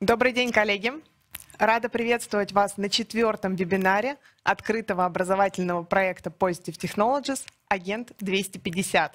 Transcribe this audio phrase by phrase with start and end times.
[0.00, 0.92] Добрый день, коллеги!
[1.58, 9.10] Рада приветствовать вас на четвертом вебинаре открытого образовательного проекта Positive Technologies «Агент 250».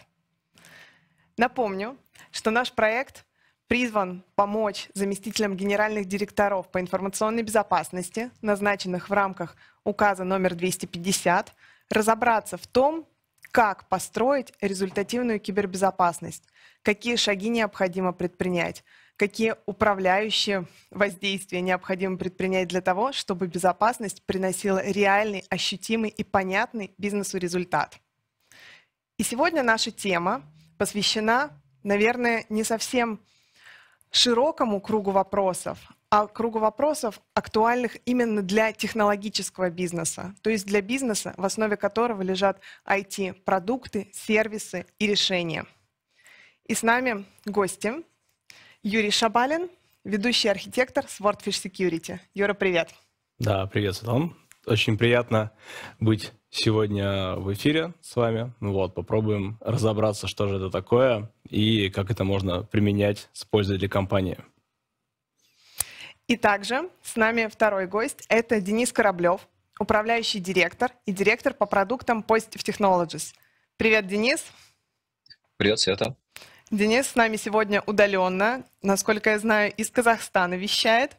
[1.38, 1.98] Напомню,
[2.32, 3.26] что наш проект
[3.68, 9.56] призван помочь заместителям генеральных директоров по информационной безопасности, назначенных в рамках
[9.86, 11.56] указа номер 250,
[11.92, 13.08] разобраться в том,
[13.52, 16.44] как построить результативную кибербезопасность,
[16.81, 18.84] какие шаги необходимо предпринять,
[19.18, 27.38] какие управляющие воздействия необходимо предпринять для того, чтобы безопасность приносила реальный, ощутимый и понятный бизнесу
[27.38, 27.98] результат.
[29.18, 30.44] И сегодня наша тема
[30.77, 31.52] посвящена,
[31.84, 33.20] наверное, не совсем
[34.12, 41.34] широкому кругу вопросов, а кругу вопросов, актуальных именно для технологического бизнеса, то есть для бизнеса,
[41.38, 45.66] в основе которого лежат IT-продукты, сервисы и решения.
[46.66, 48.04] И с нами гости
[48.85, 49.69] Юрий Шабалин,
[50.03, 52.19] ведущий архитектор Swordfish Security.
[52.33, 52.93] Юра, привет.
[53.39, 54.33] Да, привет, Светлана.
[54.65, 55.53] Очень приятно
[56.01, 58.53] быть сегодня в эфире с вами.
[58.59, 63.87] Вот, попробуем разобраться, что же это такое и как это можно применять с пользой для
[63.87, 64.38] компании.
[66.28, 69.47] И также с нами второй гость– это Денис Кораблев,
[69.80, 73.34] управляющий директор и директор по продуктам Positive Technologies.
[73.78, 74.44] Привет, Денис.
[75.56, 76.18] Привет, Света.
[76.72, 81.17] Денис с нами сегодня удаленно, насколько я знаю, из Казахстана вещает,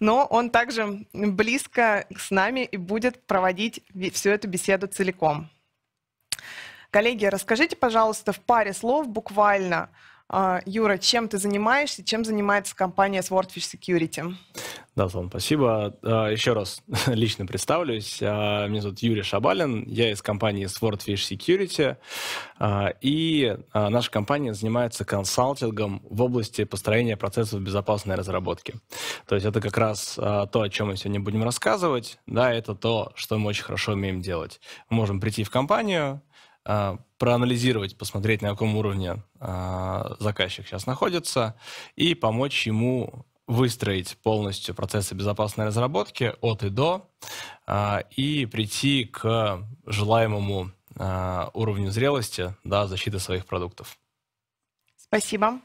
[0.00, 5.50] но он также близко с нами и будет проводить всю эту беседу целиком.
[6.90, 9.90] Коллеги, расскажите, пожалуйста, в паре слов буквально,
[10.66, 14.34] Юра, чем ты занимаешься, чем занимается компания Swordfish Security?
[14.96, 15.96] Да, Слава, спасибо.
[16.02, 18.20] А, еще раз лично представлюсь.
[18.22, 21.96] А, меня зовут Юрий Шабалин, я из компании Swordfish Security,
[23.00, 28.74] и наша компания занимается консалтингом в области построения процессов безопасной разработки.
[29.26, 33.12] То есть это как раз то, о чем мы сегодня будем рассказывать, да, это то,
[33.16, 34.60] что мы очень хорошо умеем делать.
[34.88, 36.33] Мы можем прийти в компанию, а,
[36.64, 41.54] проанализировать, посмотреть, на каком уровне а, заказчик сейчас находится,
[41.96, 47.10] и помочь ему выстроить полностью процессы безопасной разработки от и до,
[47.66, 50.70] а, и прийти к желаемому
[51.54, 53.98] уровню зрелости да, защиты своих продуктов.
[54.96, 55.60] Спасибо.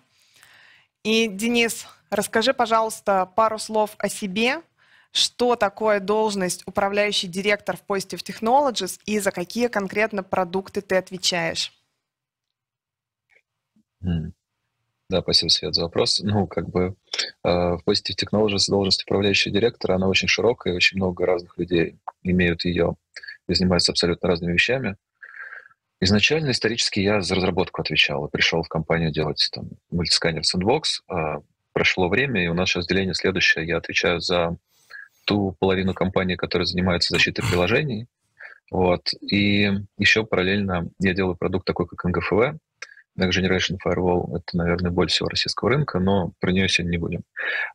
[1.03, 4.63] И, Денис, расскажи, пожалуйста, пару слов о себе,
[5.11, 11.73] что такое должность управляющий директор в Positive Technologies и за какие конкретно продукты ты отвечаешь?
[15.09, 16.19] Да, спасибо, Свет, за вопрос.
[16.19, 16.95] Ну, как бы
[17.43, 22.63] э, в Positive Technologies должность управляющего директора, она очень широкая, очень много разных людей имеют
[22.63, 22.95] ее
[23.47, 24.97] и занимаются абсолютно разными вещами.
[25.99, 30.83] Изначально, исторически, я за разработку отвечал и пришел в компанию делать там мультисканер Sandbox.
[31.07, 31.41] А
[31.73, 33.65] прошло время, и у нас сейчас деление следующее.
[33.67, 34.57] Я отвечаю за
[35.29, 38.07] ту половину компании, которая занимается защитой приложений.
[38.71, 39.13] Вот.
[39.21, 39.69] И
[39.99, 42.57] еще параллельно я делаю продукт такой, как NGFW,
[43.15, 44.37] Next Generation Firewall.
[44.37, 47.21] Это, наверное, боль всего российского рынка, но про нее сегодня не будем.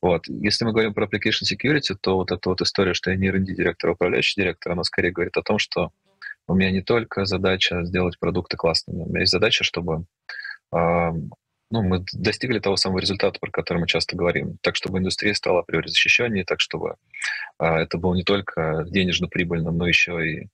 [0.02, 0.26] Вот.
[0.26, 3.90] Если мы говорим про Application Security, то вот эта вот история, что я не R&D-директор,
[3.90, 5.92] а управляющий директор, она скорее говорит о том, что
[6.48, 10.06] у меня не только задача сделать продукты классными, у меня есть задача, чтобы
[11.70, 15.60] ну, мы достигли того самого результата, про который мы часто говорим, так, чтобы индустрия стала
[15.60, 16.96] априори защищеннее, так, чтобы
[17.58, 20.48] а, это было не только денежно прибыльно, но еще и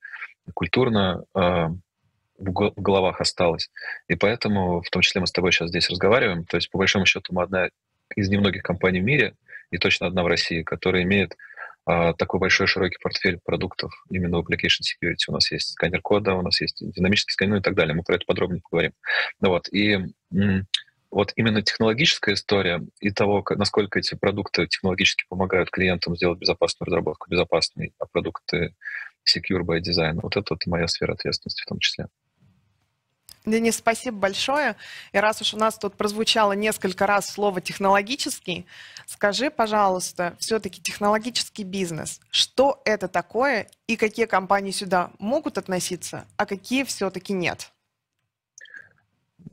[0.55, 1.71] культурно а,
[2.39, 3.71] в, головах осталось.
[4.09, 6.45] И поэтому, в том числе, мы с тобой сейчас здесь разговариваем.
[6.45, 7.69] То есть, по большому счету, мы одна
[8.17, 9.35] из немногих компаний в мире,
[9.71, 11.37] и точно одна в России, которая имеет
[11.87, 15.25] а, такой большой широкий портфель продуктов именно в application security.
[15.29, 17.95] У нас есть сканер кода, у нас есть динамический сканер и так далее.
[17.95, 18.93] Мы про это подробнее поговорим.
[19.41, 19.69] Ну, вот.
[19.73, 19.99] И
[21.11, 27.29] вот именно технологическая история и того, насколько эти продукты технологически помогают клиентам сделать безопасную разработку,
[27.29, 28.75] безопасные а продукты
[29.27, 32.07] secure by design, вот это вот моя сфера ответственности в том числе.
[33.47, 34.77] Денис, спасибо большое.
[35.13, 38.67] И раз уж у нас тут прозвучало несколько раз слово «технологический»,
[39.07, 46.45] скажи, пожалуйста, все-таки технологический бизнес, что это такое и какие компании сюда могут относиться, а
[46.45, 47.73] какие все-таки нет?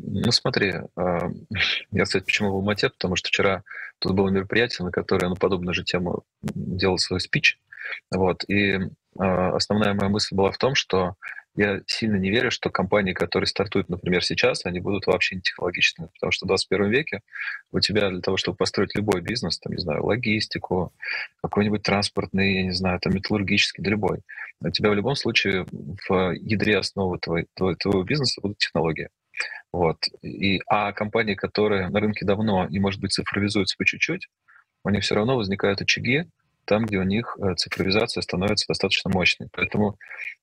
[0.09, 1.29] Ну, смотри, а,
[1.91, 3.63] я, кстати, почему в Алмате, потому что вчера
[3.99, 7.59] тут было мероприятие, на которое на подобную же тему делал свой спич.
[8.11, 8.79] Вот, и
[9.19, 11.15] а, основная моя мысль была в том, что
[11.55, 16.09] я сильно не верю, что компании, которые стартуют, например, сейчас, они будут вообще не технологичными,
[16.13, 17.21] потому что в 21 веке
[17.71, 20.93] у тебя для того, чтобы построить любой бизнес, там, не знаю, логистику,
[21.41, 24.19] какой-нибудь транспортный, я не знаю, там, металлургический, да любой,
[24.61, 25.65] у тебя в любом случае
[26.07, 29.09] в ядре основы твоего, твоего бизнеса будут технологии.
[29.71, 29.97] Вот.
[30.21, 34.27] И, а компании, которые на рынке давно и, может быть, цифровизуются по чуть-чуть,
[34.83, 36.25] у них все равно возникают очаги
[36.67, 39.47] там, где у них э, цифровизация становится достаточно мощной.
[39.53, 39.97] Поэтому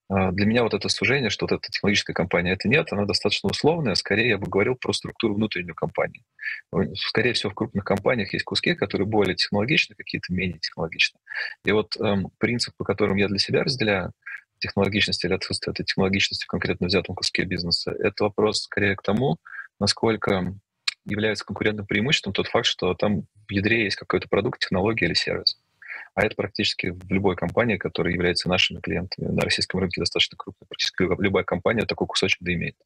[0.08, 3.50] а, для меня вот это сужение, что вот эта технологическая компания, это нет, она достаточно
[3.50, 3.94] условная.
[3.94, 6.24] Скорее я бы говорил про структуру внутреннюю компании.
[6.94, 11.20] Скорее всего, в крупных компаниях есть куски, которые более технологичны, какие-то менее технологичны.
[11.64, 14.12] И вот эм, принцип, по которому я для себя разделяю,
[14.58, 19.38] технологичность или отсутствие этой технологичности в конкретно взятом куске бизнеса, это вопрос скорее к тому,
[19.80, 20.54] насколько
[21.04, 25.58] является конкурентным преимуществом тот факт, что там в ядре есть какой-то продукт, технология или сервис.
[26.14, 29.26] А это практически в любой компании, которая является нашими клиентами.
[29.28, 30.66] На российском рынке достаточно крупная.
[30.68, 32.76] Практически любая компания такой кусочек да имеет.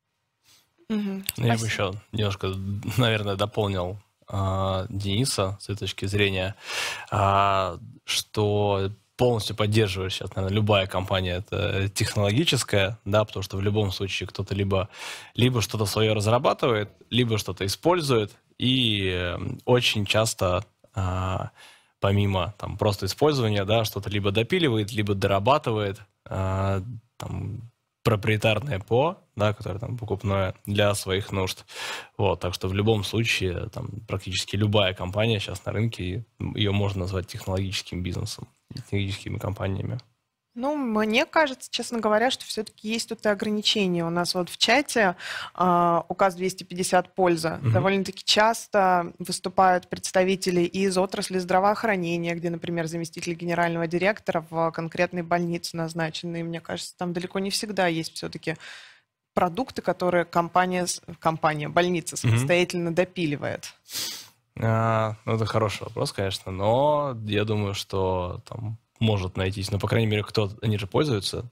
[0.88, 2.48] Угу, Я бы еще немножко,
[2.96, 3.98] наверное, дополнил
[4.30, 6.54] э, Дениса с этой точки зрения,
[7.12, 13.90] э, что полностью поддерживаю сейчас, наверное, любая компания это технологическая, да, потому что в любом
[13.90, 14.88] случае кто-то либо,
[15.34, 21.50] либо что-то свое разрабатывает, либо что-то использует, и э, очень часто а,
[22.00, 26.80] помимо там просто использования, да, что-то либо допиливает, либо дорабатывает, а,
[27.16, 27.70] там,
[28.04, 31.66] проприетарное ПО, да, которое там покупное для своих нужд.
[32.16, 36.24] Вот, так что в любом случае там практически любая компания сейчас на рынке,
[36.54, 39.98] ее можно назвать технологическим бизнесом, технологическими компаниями.
[40.58, 44.04] Ну, мне кажется, честно говоря, что все-таки есть тут и ограничения.
[44.04, 45.14] У нас вот в чате
[45.54, 47.60] э, указ 250 польза.
[47.62, 47.70] Угу.
[47.70, 55.76] Довольно-таки часто выступают представители из отрасли здравоохранения, где, например, заместитель генерального директора в конкретной больнице
[55.76, 56.40] назначены.
[56.40, 58.56] И мне кажется, там далеко не всегда есть все-таки
[59.34, 60.86] продукты, которые компания,
[61.20, 62.96] компания больница самостоятельно угу.
[62.96, 63.72] допиливает.
[64.60, 69.70] А, ну, это хороший вопрос, конечно, но я думаю, что там может найтись.
[69.70, 71.50] Но, по крайней мере, кто они же пользуются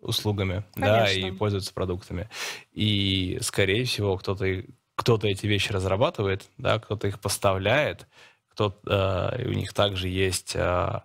[0.00, 0.96] услугами, Конечно.
[0.96, 2.28] да, и пользуются продуктами.
[2.72, 4.62] И, скорее всего, кто-то
[4.96, 8.06] кто-то эти вещи разрабатывает, да, кто-то их поставляет,
[8.48, 11.00] кто э, у них также есть э,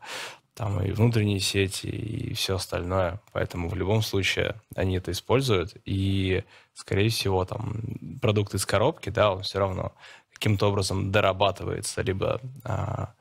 [0.53, 3.19] там и внутренние сети и все остальное.
[3.31, 5.75] Поэтому в любом случае они это используют.
[5.85, 6.43] И,
[6.73, 7.81] скорее всего, там
[8.21, 9.93] продукт из коробки, да, он все равно
[10.39, 13.13] каким-то образом дорабатывается, либо а,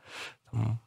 [0.50, 0.80] там,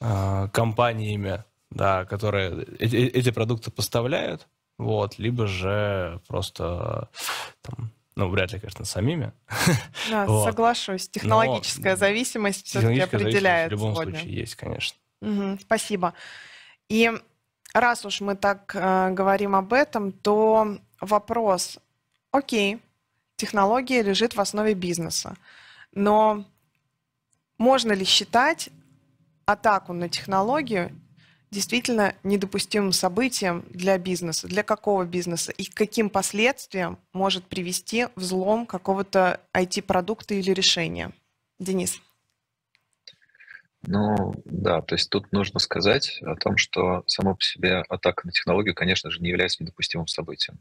[0.00, 7.08] а, компаниями, да, которые эти, эти продукты поставляют, вот, либо же просто
[7.62, 9.32] там, ну, вряд ли, конечно, самими.
[10.10, 10.44] Да, вот.
[10.44, 11.08] соглашусь.
[11.08, 13.70] Технологическая Но зависимость все-таки определяет.
[13.70, 14.18] В любом сегодня.
[14.18, 14.98] случае есть, конечно.
[15.22, 16.14] Угу, спасибо.
[16.88, 17.12] И
[17.72, 21.78] раз уж мы так э, говорим об этом, то вопрос,
[22.32, 22.80] окей,
[23.40, 25.34] технология лежит в основе бизнеса,
[25.92, 26.44] но
[27.56, 28.68] можно ли считать
[29.46, 30.94] атаку на технологию
[31.50, 34.46] действительно недопустимым событием для бизнеса.
[34.46, 41.12] Для какого бизнеса и к каким последствиям может привести взлом какого-то IT-продукта или решения?
[41.58, 42.00] Денис.
[43.86, 48.32] Ну, да, то есть тут нужно сказать о том, что само по себе атака на
[48.32, 50.58] технологию, конечно же, не является недопустимым событием.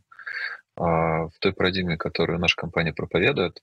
[0.78, 3.62] А, в той парадигме, которую наша компания проповедует,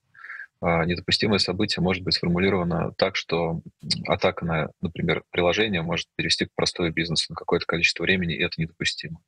[0.63, 3.61] недопустимое событие может быть сформулировано так, что
[4.07, 8.61] атака на, например, приложение может перевести к простой бизнесу на какое-то количество времени, и это
[8.61, 9.21] недопустимо.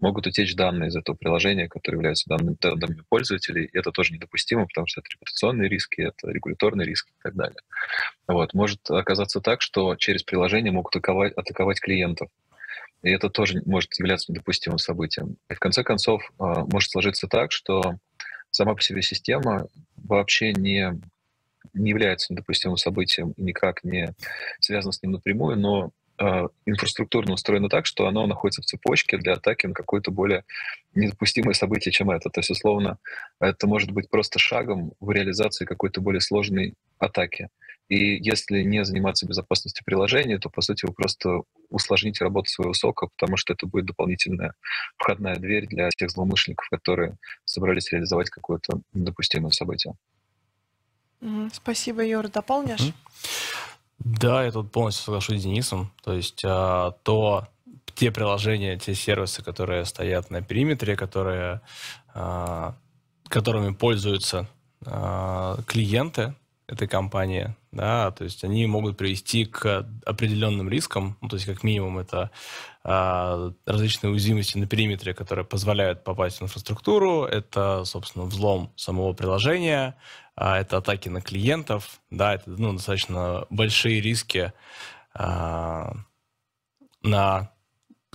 [0.00, 4.66] Могут утечь данные из этого приложения, которые являются данными, данными пользователей, и это тоже недопустимо,
[4.66, 7.58] потому что это репутационные риски, это регуляторные риски и так далее.
[8.26, 8.52] Вот.
[8.52, 12.28] Может оказаться так, что через приложение могут атаковать, атаковать клиентов,
[13.02, 15.36] и это тоже может являться недопустимым событием.
[15.50, 17.98] И в конце концов а, может сложиться так, что
[18.54, 21.00] сама по себе система вообще не,
[21.72, 24.14] не является недопустимым событием и никак не
[24.60, 29.32] связана с ним напрямую, но э, инфраструктурно устроено так, что оно находится в цепочке для
[29.32, 30.44] атаки на какое-то более
[30.94, 32.30] недопустимое событие, чем это.
[32.30, 32.98] То есть, условно,
[33.40, 37.48] это может быть просто шагом в реализации какой-то более сложной атаки.
[37.88, 43.08] И если не заниматься безопасностью приложения, то, по сути, вы просто усложните работу своего сока,
[43.08, 44.54] потому что это будет дополнительная
[44.96, 49.94] входная дверь для тех злоумышленников, которые собрались реализовать какое-то недопустимое событие.
[51.52, 52.28] Спасибо, Юра.
[52.28, 52.92] Дополнишь?
[53.98, 55.92] Да, я тут полностью соглашусь с Денисом.
[56.02, 57.48] То есть а, то
[57.94, 61.60] те приложения, те сервисы, которые стоят на периметре, которые,
[62.12, 62.74] а,
[63.28, 64.48] которыми пользуются
[64.84, 66.34] а, клиенты,
[66.74, 71.62] этой компании, да, то есть они могут привести к определенным рискам, ну, то есть как
[71.62, 72.30] минимум это
[72.82, 79.96] а, различные уязвимости на периметре, которые позволяют попасть в инфраструктуру, это, собственно, взлом самого приложения,
[80.36, 84.52] а, это атаки на клиентов, да, это ну, достаточно большие риски
[85.14, 85.94] а,
[87.02, 87.50] на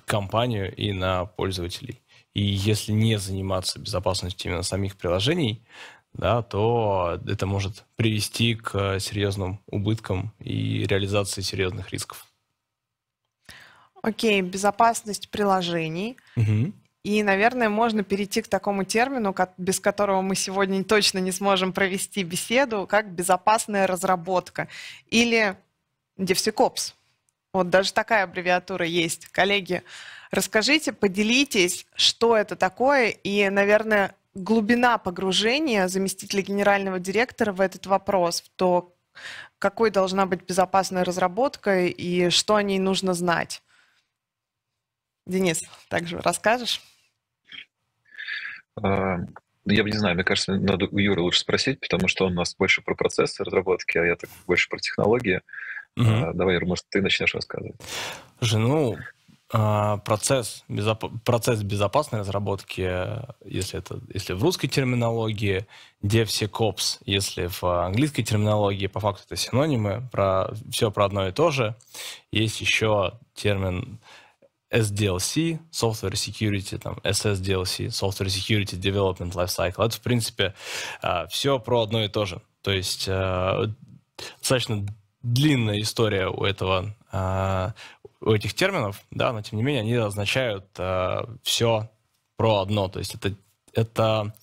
[0.06, 2.02] компанию и на пользователей.
[2.34, 5.64] И если не заниматься безопасностью именно самих приложений,
[6.14, 12.26] да, то это может привести к серьезным убыткам и реализации серьезных рисков.
[14.02, 16.18] Окей, безопасность приложений.
[16.36, 16.74] Угу.
[17.04, 22.24] И, наверное, можно перейти к такому термину, без которого мы сегодня точно не сможем провести
[22.24, 24.68] беседу, как безопасная разработка
[25.10, 25.56] или
[26.18, 26.94] DevSecOps.
[27.54, 29.28] Вот даже такая аббревиатура есть.
[29.28, 29.84] Коллеги,
[30.30, 38.42] расскажите, поделитесь, что это такое и, наверное, глубина погружения заместителя генерального директора в этот вопрос,
[38.42, 38.96] в то,
[39.60, 43.62] какой должна быть безопасная разработка и что о ней нужно знать.
[45.26, 46.82] Денис, также расскажешь?
[48.82, 52.26] А, ну, я бы не знаю, мне кажется, надо у Юры лучше спросить, потому что
[52.26, 55.42] он у нас больше про процессы разработки, а я так больше про технологии.
[55.98, 56.34] Угу.
[56.34, 57.76] Давай, Юра, может, ты начнешь рассказывать.
[58.40, 58.98] Слушай, ну, а,
[59.50, 61.06] процесс, безоп...
[61.26, 62.82] процесс безопасной разработки,
[63.44, 65.66] если это если в русской терминологии,
[66.04, 71.50] DevSecOps, если в английской терминологии, по факту это синонимы, про, все про одно и то
[71.52, 71.76] же.
[72.32, 74.00] Есть еще термин
[74.72, 79.86] SDLC, Software Security, там, SSDLC, Software Security Development Lifecycle.
[79.86, 80.54] Это, в принципе,
[81.02, 82.42] а, все про одно и то же.
[82.62, 83.66] То есть а,
[84.40, 84.86] достаточно
[85.24, 87.74] длинная история у этого, а,
[88.22, 90.66] у этих терминов, да, но тем не менее они означают
[91.44, 91.90] все
[92.38, 92.88] про одно.
[92.90, 93.34] То есть это,
[93.74, 94.34] это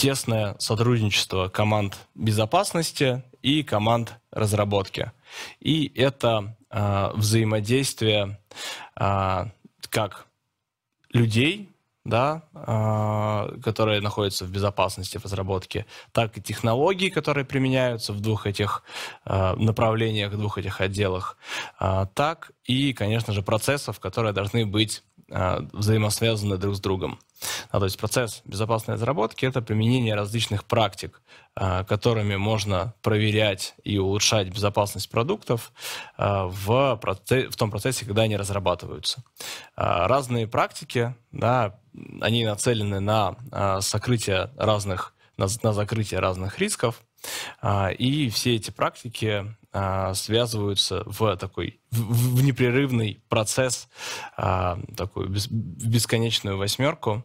[0.00, 5.12] тесное сотрудничество команд безопасности и команд разработки.
[5.60, 8.40] И это э, взаимодействие
[8.98, 9.44] э,
[9.90, 10.26] как
[11.12, 11.68] людей,
[12.04, 18.46] да, э, которые находятся в безопасности в разработке, так и технологий, которые применяются в двух
[18.46, 18.82] этих
[19.26, 21.36] э, направлениях, в двух этих отделах,
[21.78, 25.02] э, так и, конечно же, процессов, которые должны быть
[25.72, 27.20] взаимосвязаны друг с другом.
[27.70, 31.22] А, то есть процесс безопасной разработки— это применение различных практик,
[31.54, 35.72] которыми можно проверять и улучшать безопасность продуктов
[36.18, 39.22] в, процессе, в том процессе, когда они разрабатываются.
[39.76, 41.79] Разные практики, да,
[42.20, 47.02] они нацелены на а, сокрытие разных, на, на закрытие разных рисков,
[47.60, 53.88] а, и все эти практики а, связываются в такой в, непрерывный процесс,
[54.36, 57.24] такую бес, бесконечную восьмерку,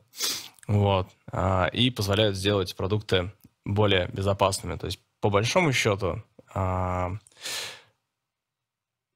[0.68, 1.08] вот,
[1.74, 3.32] и позволяют сделать продукты
[3.66, 4.78] более безопасными.
[4.78, 6.24] То есть, по большому счету,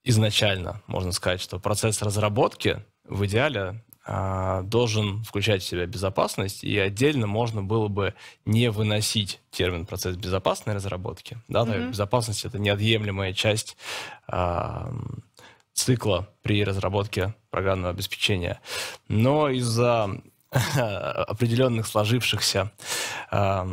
[0.04, 3.84] изначально можно сказать, что процесс разработки в идеале
[4.64, 10.74] должен включать в себя безопасность, и отдельно можно было бы не выносить термин процесс безопасной
[10.74, 11.38] разработки.
[11.48, 11.90] Да, mm-hmm.
[11.90, 13.78] безопасность это неотъемлемая часть
[14.28, 14.92] а,
[15.74, 18.60] цикла при разработке программного обеспечения.
[19.08, 22.72] Но из-за определенных сложившихся
[23.32, 23.66] э,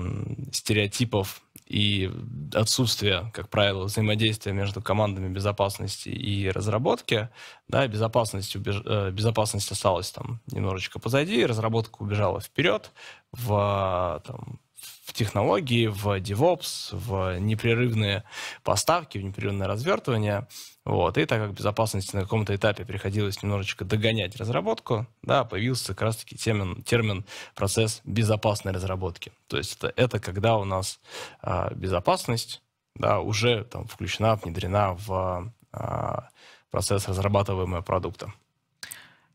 [0.53, 2.11] стереотипов и
[2.55, 7.29] отсутствие, как правило, взаимодействия между командами безопасности и разработки,
[7.69, 8.83] да, безопасность, убеж...
[8.85, 12.93] Э, безопасность осталась там немножечко позади, разработка убежала вперед
[13.33, 14.61] в там,
[15.05, 18.25] в технологии, в DevOps, в непрерывные
[18.63, 20.47] поставки, в непрерывное развертывание.
[20.87, 21.19] Вот.
[21.19, 26.37] И так как безопасности на каком-то этапе приходилось немножечко догонять разработку, да, появился как раз-таки
[26.37, 27.25] термин, термин
[27.57, 29.33] процесс безопасной разработки.
[29.49, 31.01] То есть это, это когда у нас
[31.43, 32.63] а, безопасность
[32.95, 36.29] да, уже там, включена, внедрена в а,
[36.71, 38.33] процесс разрабатываемого продукта.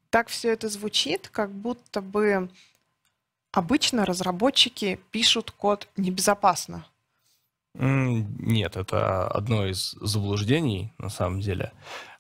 [0.10, 2.50] Так все это звучит, как будто бы
[3.52, 6.86] Обычно разработчики пишут код небезопасно.
[7.74, 11.72] Нет, это одно из заблуждений на самом деле.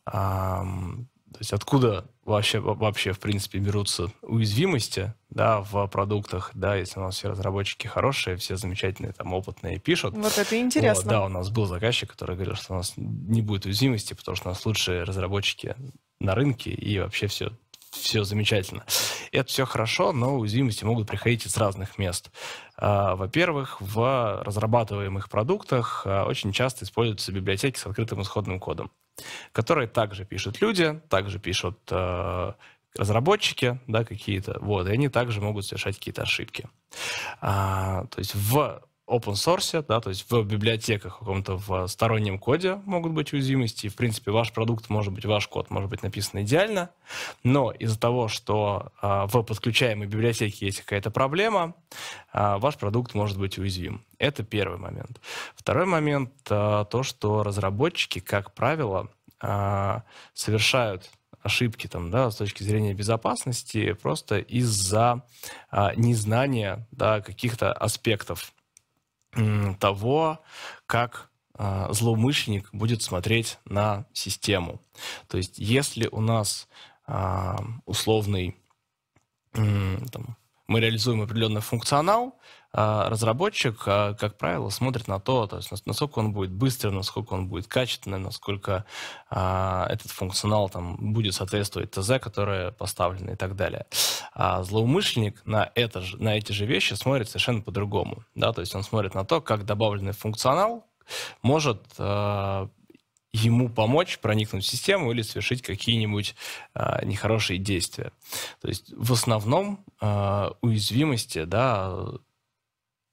[0.05, 7.03] То есть откуда вообще, вообще в принципе берутся уязвимости да, в продуктах, да, если у
[7.03, 10.13] нас все разработчики хорошие, все замечательные, там, опытные пишут.
[10.15, 11.03] Вот это интересно.
[11.03, 14.35] Вот, да, у нас был заказчик, который говорил, что у нас не будет уязвимости, потому
[14.35, 15.75] что у нас лучшие разработчики
[16.19, 17.51] на рынке, и вообще все
[17.91, 18.85] все замечательно.
[19.31, 22.31] Это все хорошо, но уязвимости могут приходить из разных мест.
[22.77, 28.91] А, во-первых, в разрабатываемых продуктах а, очень часто используются библиотеки с открытым исходным кодом,
[29.51, 32.55] которые также пишут люди, также пишут а,
[32.97, 36.67] разработчики, да, какие-то, вот, и они также могут совершать какие-то ошибки.
[37.39, 42.75] То есть в open source, да, то есть в библиотеках, в каком-то в стороннем коде
[42.85, 43.89] могут быть уязвимости.
[43.89, 46.89] В принципе, ваш продукт может быть, ваш код может быть написан идеально,
[47.43, 51.75] но из-за того, что а, в подключаемой библиотеке есть какая-то проблема,
[52.31, 54.05] а, ваш продукт может быть уязвим.
[54.17, 55.19] Это первый момент.
[55.55, 59.09] Второй момент а, то, что разработчики, как правило,
[59.41, 60.03] а,
[60.33, 61.09] совершают
[61.41, 65.23] ошибки там, да, с точки зрения безопасности просто из-за
[65.69, 68.53] а, незнания да, каких-то аспектов
[69.79, 70.41] того,
[70.85, 74.81] как а, злоумышленник будет смотреть на систему.
[75.27, 76.67] То есть если у нас
[77.05, 78.57] а, условный
[79.53, 82.39] там, мы реализуем определенный функционал,
[82.73, 87.47] разработчик, а, как правило, смотрит на то, то есть насколько он будет быстрым, насколько он
[87.47, 88.85] будет качественным, насколько
[89.29, 93.85] а, этот функционал там, будет соответствовать ТЗ, которое поставлено и так далее.
[94.33, 98.23] А злоумышленник на, это же, на эти же вещи смотрит совершенно по-другому.
[98.35, 98.53] Да?
[98.53, 100.85] То есть он смотрит на то, как добавленный функционал
[101.41, 101.81] может
[103.33, 106.35] ему помочь проникнуть в систему или совершить какие-нибудь
[106.75, 108.11] э, нехорошие действия.
[108.61, 111.95] То есть в основном э, уязвимости, да,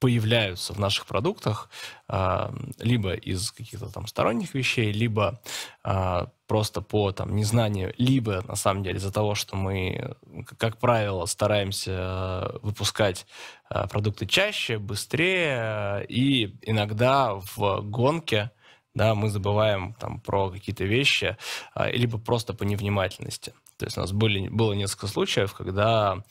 [0.01, 1.71] появляются в наших продуктах
[2.09, 5.41] а, либо из каких-то там сторонних вещей, либо
[5.83, 10.17] а, просто по там незнанию, либо на самом деле из-за того, что мы,
[10.59, 13.27] как правило, стараемся выпускать
[13.69, 18.53] а, продукты чаще, быстрее, и иногда в гонке
[18.95, 21.37] да, мы забываем там про какие-то вещи,
[21.77, 23.53] либо просто по невнимательности.
[23.77, 26.25] То есть у нас были, было несколько случаев, когда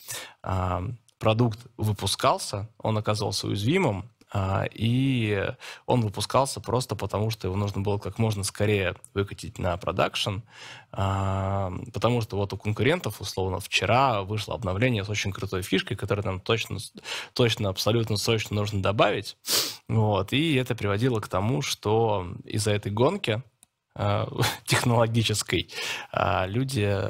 [1.20, 5.54] продукт выпускался, он оказался уязвимым, а, и
[5.86, 10.40] он выпускался просто потому, что его нужно было как можно скорее выкатить на продакшн,
[10.92, 16.26] а, потому что вот у конкурентов, условно, вчера вышло обновление с очень крутой фишкой, которую
[16.26, 16.80] нам точно,
[17.34, 19.38] точно, абсолютно точно нужно добавить.
[19.88, 23.42] Вот, и это приводило к тому, что из-за этой гонки
[23.96, 24.28] а,
[24.66, 25.70] технологической
[26.48, 27.02] люди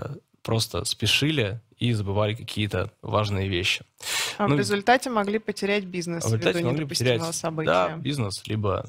[0.47, 3.83] просто спешили и забывали какие-то важные вещи.
[4.37, 7.69] А ну, в результате могли потерять бизнес а в результате могли потерять события.
[7.69, 8.85] Да, бизнес, либо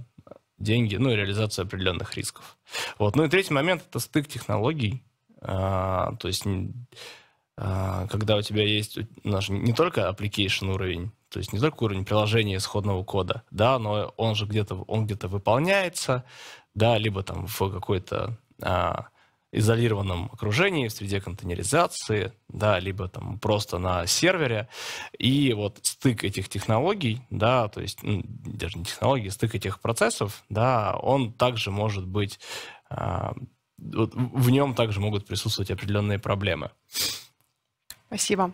[0.56, 2.56] деньги, ну и реализацию определенных рисков.
[3.00, 3.16] Вот.
[3.16, 5.02] Ну и третий момент– это стык технологий.
[5.40, 6.44] А, то есть
[7.56, 12.04] а, когда у тебя есть наш, не только application уровень, то есть не только уровень
[12.04, 16.24] приложения исходного кода, да, но он же где-то он где-то выполняется,
[16.74, 19.08] да, либо там в какой-то а,
[19.50, 24.68] изолированном окружении, в среде контейнеризации, да, либо там просто на сервере.
[25.18, 30.44] И вот стык этих технологий, да, то есть ну, даже не технологий, стык этих процессов,
[30.48, 32.38] да, он также может быть,
[32.90, 33.32] э,
[33.78, 36.70] вот в нем также могут присутствовать определенные проблемы.
[38.08, 38.52] Спасибо.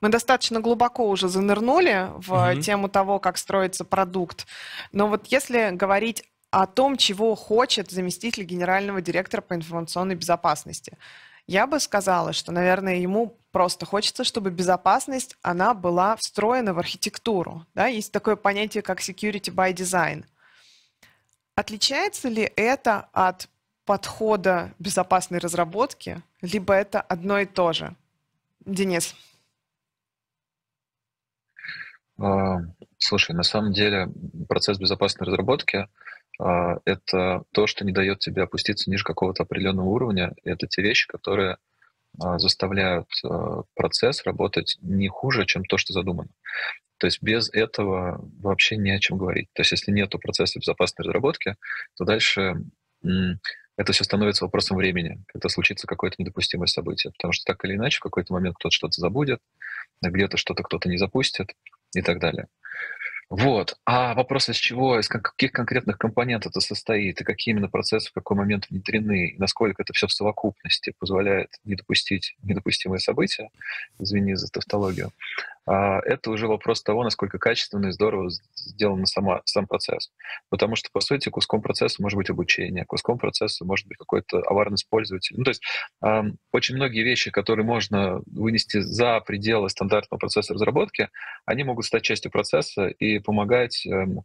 [0.00, 2.60] Мы достаточно глубоко уже занырнули в угу.
[2.60, 4.46] тему того, как строится продукт.
[4.92, 6.24] Но вот если говорить
[6.56, 10.96] о том, чего хочет заместитель генерального директора по информационной безопасности.
[11.46, 17.66] Я бы сказала, что, наверное, ему просто хочется, чтобы безопасность, она была встроена в архитектуру.
[17.74, 17.88] Да?
[17.88, 20.24] Есть такое понятие, как security by design.
[21.56, 23.50] Отличается ли это от
[23.84, 27.94] подхода безопасной разработки, либо это одно и то же?
[28.64, 29.14] Денис.
[32.18, 32.60] А,
[32.96, 34.08] слушай, на самом деле
[34.48, 35.86] процесс безопасной разработки
[36.38, 40.34] это то, что не дает тебе опуститься ниже какого-то определенного уровня.
[40.44, 41.56] Это те вещи, которые
[42.20, 46.28] а, заставляют а, процесс работать не хуже, чем то, что задумано.
[46.98, 49.48] То есть без этого вообще не о чем говорить.
[49.52, 51.56] То есть если нет процесса безопасной разработки,
[51.96, 52.56] то дальше
[53.76, 57.12] это все становится вопросом времени, когда случится какое-то недопустимое событие.
[57.12, 59.40] Потому что так или иначе в какой-то момент кто-то что-то забудет,
[60.00, 61.54] где-то что-то кто-то не запустит
[61.94, 62.46] и так далее.
[63.28, 63.76] Вот.
[63.84, 68.12] А вопрос, из чего, из каких конкретных компонентов это состоит, и какие именно процессы в
[68.12, 73.50] какой момент внедрены, и насколько это все в совокупности позволяет не допустить недопустимые события,
[73.98, 75.10] извини за тавтологию,
[75.66, 80.10] это уже вопрос того, насколько качественно и здорово сделан сама, сам процесс.
[80.48, 84.76] Потому что, по сути, куском процесса может быть обучение, куском процесса может быть какой-то аварный
[84.88, 85.36] пользователь.
[85.36, 85.62] Ну, то есть
[86.52, 91.08] очень многие вещи, которые можно вынести за пределы стандартного процесса разработки,
[91.44, 94.22] они могут стать частью процесса и помогать эм,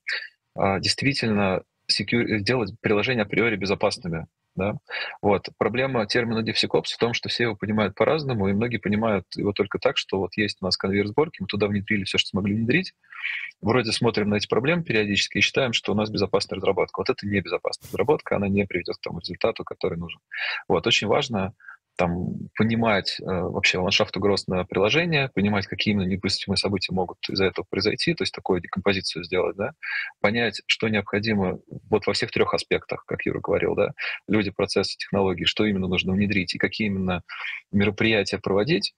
[0.56, 4.76] а, действительно secure, делать приложения априори безопасными да?
[5.22, 5.50] Вот.
[5.58, 9.80] Проблема термина DevSecOps в том, что все его понимают по-разному, и многие понимают его только
[9.80, 12.94] так, что вот есть у нас конвейер сборки, мы туда внедрили все, что смогли внедрить,
[13.62, 17.00] вроде смотрим на эти проблемы периодически и считаем, что у нас безопасная разработка.
[17.00, 20.20] Вот это не безопасная разработка, она не приведет к тому результату, который нужен.
[20.68, 20.86] Вот.
[20.88, 21.54] Очень важно
[22.02, 27.46] там, понимать э, вообще ландшафт угроз на приложение, понимать, какие именно недопустимые события могут из-за
[27.46, 29.74] этого произойти, то есть такую декомпозицию сделать, да,
[30.20, 31.60] понять, что необходимо
[31.92, 33.92] вот во всех трех аспектах, как Юра говорил, да,
[34.28, 37.22] люди, процессы, технологии, что именно нужно внедрить и какие именно
[37.72, 38.96] мероприятия проводить,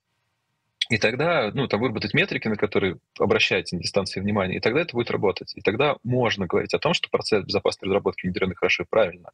[0.89, 4.93] И тогда, ну, там выработать метрики, на которые обращаете на дистанции внимания, и тогда это
[4.93, 5.53] будет работать.
[5.55, 9.29] И тогда можно говорить о том, что процесс безопасной разработки внедренный хорошо и правильно,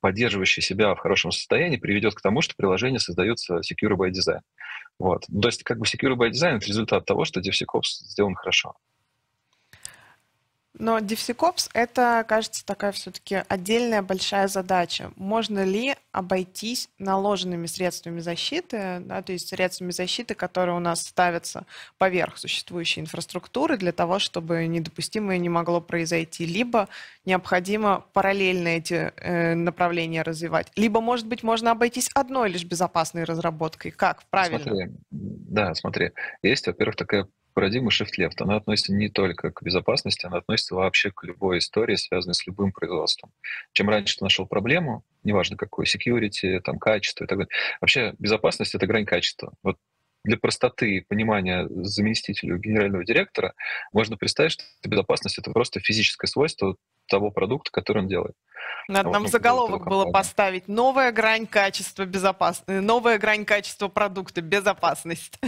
[0.00, 4.40] поддерживающий себя в хорошем состоянии, приведет к тому, что приложение создается secure by design.
[4.98, 5.26] Вот.
[5.26, 8.74] То есть как бы secure by design— это результат того, что DevSecOps сделан хорошо.
[10.76, 15.12] Но DevSecOps— это, кажется, такая все-таки отдельная большая задача.
[15.14, 21.64] Можно ли обойтись наложенными средствами защиты, да, то есть средствами защиты, которые у нас ставятся
[21.96, 26.88] поверх существующей инфраструктуры для того, чтобы недопустимое не могло произойти, либо
[27.24, 33.92] необходимо параллельно эти э, направления развивать, либо, может быть, можно обойтись одной лишь безопасной разработкой.
[33.92, 34.58] Как правильно?
[34.58, 36.10] Смотри, да, смотри,
[36.42, 41.24] есть, во-первых, такая парадигма shift-left, она относится не только к безопасности, она относится вообще к
[41.24, 43.32] любой истории, связанной с любым производством.
[43.72, 47.50] Чем раньше ты нашел проблему, неважно какой, security, там, качество и так далее.
[47.80, 49.52] Вообще безопасность— это грань качества.
[49.62, 49.78] Вот
[50.24, 53.54] для простоты понимания заместителю генерального директора
[53.92, 56.76] можно представить, что безопасность— это просто физическое свойство
[57.08, 58.34] того продукта, который он делает.
[58.88, 64.40] Надо нам заголовок было поставить «Новая грань качества безопасности», «Новая грань качества продукта.
[64.40, 65.38] Безопасность».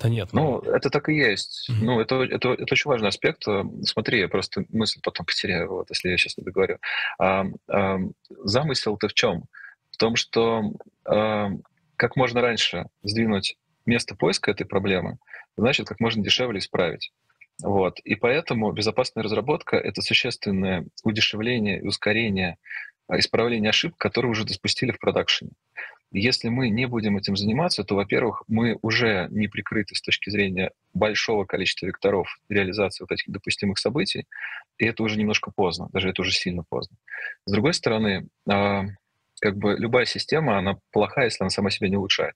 [0.00, 0.28] Да нет.
[0.32, 1.68] Ну, ну это так и есть.
[1.70, 1.82] Mm-hmm.
[1.82, 3.44] Ну, это, это, это очень важный аспект.
[3.84, 6.78] Смотри, я просто мысль потом потеряю, вот, если я сейчас не договорю.
[7.18, 9.44] А, а, замысел-то в чем?
[9.90, 10.62] В том, что
[11.04, 11.50] а,
[11.96, 13.56] как можно раньше сдвинуть
[13.86, 15.18] место поиска этой проблемы,
[15.56, 17.12] значит, как можно дешевле исправить.
[17.62, 17.98] Вот.
[18.00, 22.56] И поэтому безопасная разработка— это существенное удешевление и ускорение
[23.08, 25.50] а, исправления ошибок, которые уже допустили в продакшене.
[26.10, 30.70] Если мы не будем этим заниматься, то, во-первых, мы уже не прикрыты с точки зрения
[30.94, 34.26] большого количества векторов реализации вот этих допустимых событий,
[34.78, 36.96] и это уже немножко поздно, даже это уже сильно поздно.
[37.44, 38.84] С другой стороны, а,
[39.40, 42.34] как бы любая система, она плохая, если она сама себя не улучшает.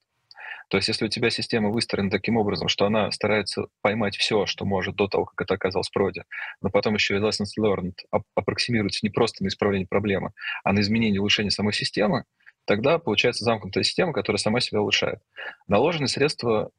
[0.68, 4.64] То есть если у тебя система выстроена таким образом, что она старается поймать все, что
[4.64, 6.24] может до того, как это оказалось в проде,
[6.62, 7.94] но потом еще и lessons learned
[8.34, 10.32] аппроксимируется не просто на исправление проблемы,
[10.64, 12.24] а на изменение улучшение самой системы,
[12.64, 15.20] тогда получается замкнутая система, которая сама себя улучшает.
[15.68, 16.70] Наложенные средства,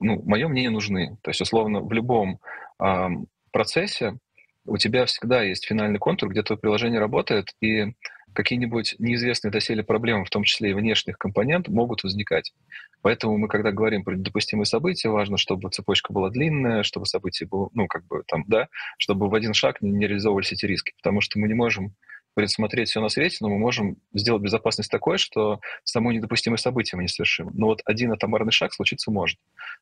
[0.00, 1.16] ну, мое мнение, нужны.
[1.22, 2.40] То есть, условно, в любом
[2.82, 3.08] э,
[3.52, 4.18] процессе
[4.64, 7.94] у тебя всегда есть финальный контур, где твое приложение работает, и
[8.34, 12.52] какие-нибудь неизвестные доселе проблемы, в том числе и внешних компонентов, могут возникать.
[13.02, 17.68] Поэтому мы, когда говорим про недопустимые события, важно, чтобы цепочка была длинная, чтобы события было,
[17.74, 21.20] ну, как бы там, да, чтобы в один шаг не, не реализовывались эти риски, потому
[21.20, 21.94] что мы не можем
[22.34, 27.04] предусмотреть все на свете, но мы можем сделать безопасность такой, что само недопустимое событие мы
[27.04, 27.50] не совершим.
[27.54, 29.38] Но вот один атомарный шаг случиться может.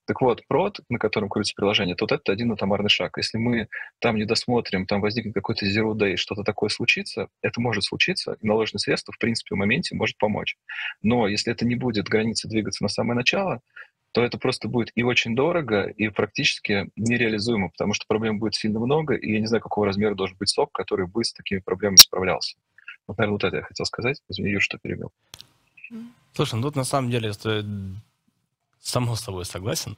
[0.06, 3.16] Так вот, прод, на котором крутится приложение, то вот это один атомарный шаг.
[3.16, 3.68] Если мы
[4.00, 8.46] там не досмотрим, там возникнет какой-то zero day, что-то такое случится, это может случиться, и
[8.46, 10.56] наложенное средство, в принципе, в моменте может помочь.
[11.02, 13.60] Но если это не будет границы двигаться на самое начало,
[14.12, 18.80] то это просто будет и очень дорого, и практически нереализуемо, потому что проблем будет сильно
[18.80, 21.96] много, и я не знаю, какого размера должен быть сок, который бы с такими проблемами
[21.96, 22.56] справлялся.
[23.06, 24.20] Вот, наверное, вот это я хотел сказать.
[24.28, 25.12] Извини, что перебил.
[26.32, 27.32] Слушай, ну тут на самом деле
[28.80, 29.96] само собой согласен.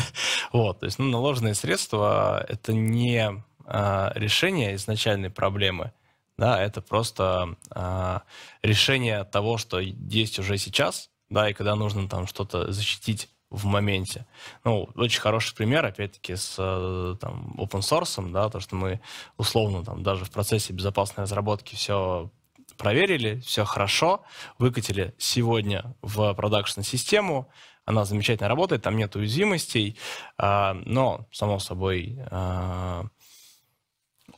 [0.52, 5.92] вот, то есть, ну, наложенные средства— это не а, решение изначальной проблемы,
[6.38, 8.22] да, это просто а,
[8.62, 14.26] решение того, что есть уже сейчас, да, и когда нужно там что-то защитить в моменте.
[14.64, 19.00] Ну, очень хороший пример, опять-таки, с э, там, open source, да, то, что мы
[19.36, 22.30] условно там даже в процессе безопасной разработки все
[22.78, 24.22] проверили, все хорошо,
[24.58, 27.50] выкатили сегодня в продакшн-систему,
[27.84, 29.98] она замечательно работает, там нет уязвимостей,
[30.38, 33.04] а, но, само собой, а,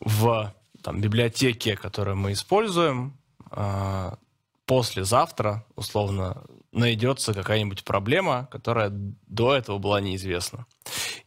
[0.00, 3.16] в там, библиотеке, которую мы используем,
[3.50, 4.18] а,
[4.66, 10.66] послезавтра, условно, найдется какая-нибудь проблема, которая до этого была неизвестна.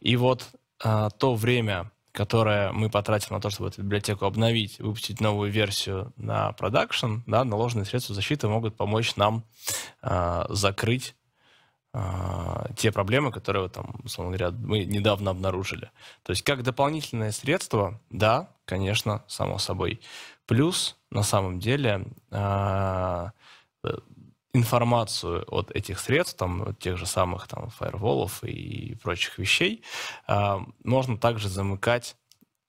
[0.00, 0.48] И вот
[0.82, 6.12] а, то время, которое мы потратим на то, чтобы эту библиотеку обновить, выпустить новую версию
[6.16, 9.44] на продакшн, да, наложенные средства защиты могут помочь нам
[10.02, 11.14] а, закрыть
[11.92, 15.90] а, те проблемы, которые, вот, там, условно говоря, мы недавно обнаружили.
[16.22, 20.00] То есть как дополнительное средство, да, конечно, само собой.
[20.46, 23.32] Плюс, на самом деле, а,
[24.52, 29.82] информацию от этих средств, там, от тех же самых там, фаерволов и прочих вещей,
[30.26, 32.16] э, можно также замыкать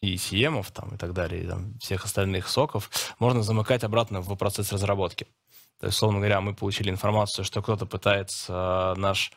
[0.01, 4.35] и CM там, и так далее, и там, всех остальных соков, можно замыкать обратно в
[4.35, 5.25] процесс разработки.
[5.79, 9.31] То есть, условно говоря, мы получили информацию, что кто-то пытается наш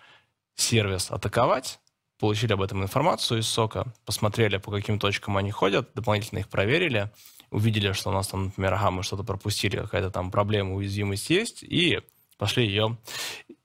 [0.56, 1.80] сервис атаковать,
[2.18, 7.10] получили об этом информацию из сока, посмотрели, по каким точкам они ходят, дополнительно их проверили,
[7.52, 11.62] увидели, что у нас там, например, ага, мы что-то пропустили, какая-то там проблема, уязвимость есть,
[11.62, 12.00] и
[12.38, 12.98] пошли ее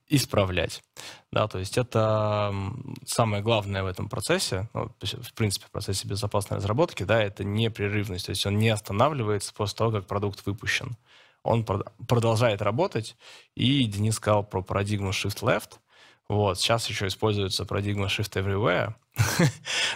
[0.10, 0.84] исправлять.
[1.32, 2.54] Да, то есть это
[3.06, 8.28] самое главное в этом процессе, ну, в принципе, в процессе безопасной разработки, да, это непрерывность,
[8.28, 10.96] то есть он не останавливается после того, как продукт выпущен.
[11.44, 13.16] Он продолжает работать,
[13.56, 15.80] и Денис сказал про парадигму Shift Left,
[16.30, 18.94] вот, сейчас еще используется парадигма Shift Everywhere.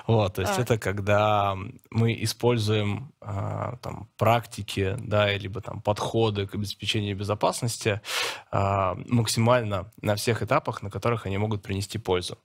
[0.07, 0.61] вот, то есть а.
[0.61, 1.57] это когда
[1.89, 8.01] мы используем а, там практики, да, либо там подходы к обеспечению безопасности
[8.49, 12.37] а, максимально на всех этапах, на которых они могут принести пользу.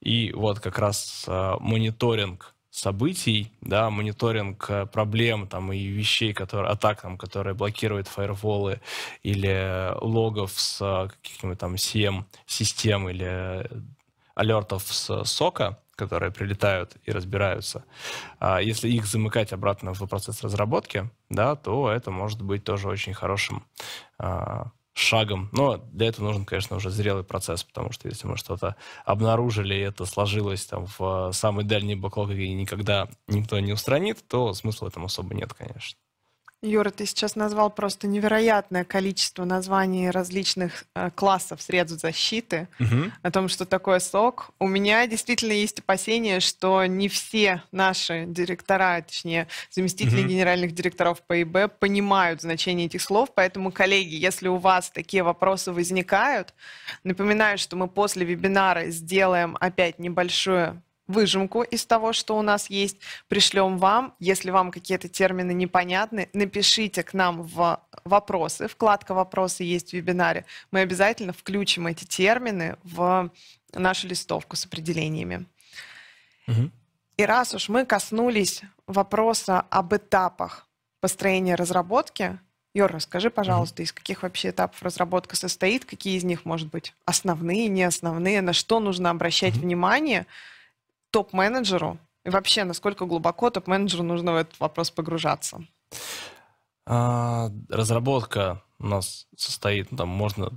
[0.00, 6.70] И вот как раз а, мониторинг событий, да, мониторинг э, проблем там, и вещей, которые,
[6.70, 8.80] атак, там, которые блокируют фаерволы
[9.22, 13.66] или логов с э, каких-нибудь там CM-систем или
[14.34, 17.82] алертов с сока, которые прилетают и разбираются.
[18.38, 23.14] А если их замыкать обратно в процесс разработки, да, то это может быть тоже очень
[23.14, 23.64] хорошим
[24.18, 25.50] а, шагом.
[25.52, 29.80] Но для этого нужен, конечно, уже зрелый процесс, потому что если мы что-то обнаружили, и
[29.80, 34.88] это сложилось там в самый дальний бэклог, и никогда никто не устранит, то смысла в
[34.88, 35.98] этом особо нет, конечно.
[36.66, 43.12] Юра, ты сейчас назвал просто невероятное количество названий различных э, классов средств защиты, угу.
[43.22, 44.50] о том, что такое СОК.
[44.58, 50.28] У меня действительно есть опасение, что не все наши директора, точнее, заместители угу.
[50.28, 55.72] генеральных директоров по ИБ понимают значение этих слов, поэтому, коллеги, если у вас такие вопросы
[55.72, 56.54] возникают,
[57.04, 62.98] напоминаю, что мы после вебинара сделаем опять небольшое выжимку из того, что у нас есть,
[63.28, 64.14] пришлем вам.
[64.18, 68.68] Если вам какие-то термины непонятны, напишите к нам в вопросы.
[68.68, 70.44] Вкладка «Вопросы» есть в вебинаре.
[70.70, 73.30] Мы обязательно включим эти термины в
[73.72, 75.46] нашу листовку с определениями.
[76.48, 76.70] Угу.
[77.18, 80.66] И раз уж мы коснулись вопроса об этапах
[81.00, 82.38] построения разработки,
[82.74, 87.68] Йор, расскажи, пожалуйста, из каких вообще этапов разработка состоит, какие из них, может быть, основные,
[87.68, 90.26] не основные, на что нужно обращать mm внимание–
[91.16, 91.98] топ-менеджеру?
[92.26, 95.64] И вообще, насколько глубоко топ-менеджеру нужно в этот вопрос погружаться?
[96.84, 100.50] А, разработка у нас состоит, ну, там можно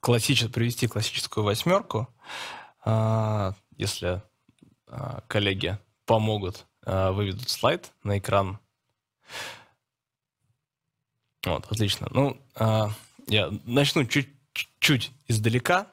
[0.00, 0.50] классич...
[0.50, 2.08] привести классическую восьмерку.
[2.84, 4.20] А, если
[4.88, 8.58] а, коллеги помогут, выведут слайд на экран.
[11.46, 12.08] Вот, отлично.
[12.10, 12.36] Ну,
[13.28, 15.86] я начну чуть-чуть издалека.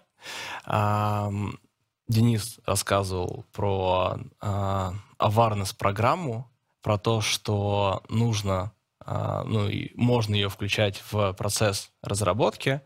[2.07, 6.49] А, Денис рассказывал про э, awareness-программу,
[6.81, 8.71] про то, что нужно,
[9.05, 12.81] э, ну и можно ее включать в процесс разработки.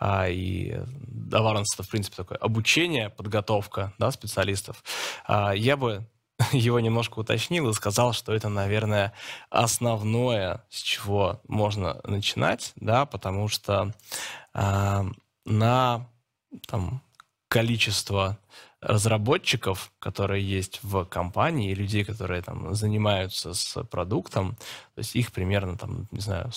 [0.00, 0.72] Э, и
[1.30, 4.82] awareness это, в принципе, такое обучение, подготовка да, специалистов.
[5.28, 6.06] Э, я бы
[6.52, 9.12] его немножко уточнил и сказал, что это, наверное,
[9.50, 13.92] основное, с чего можно начинать, да, потому что
[14.54, 15.04] э,
[15.44, 16.08] на
[16.66, 17.02] там,
[17.52, 18.38] количество
[18.80, 24.56] разработчиков, которые есть в компании, и людей, которые там занимаются с продуктом,
[24.94, 26.50] то есть их примерно там, не знаю,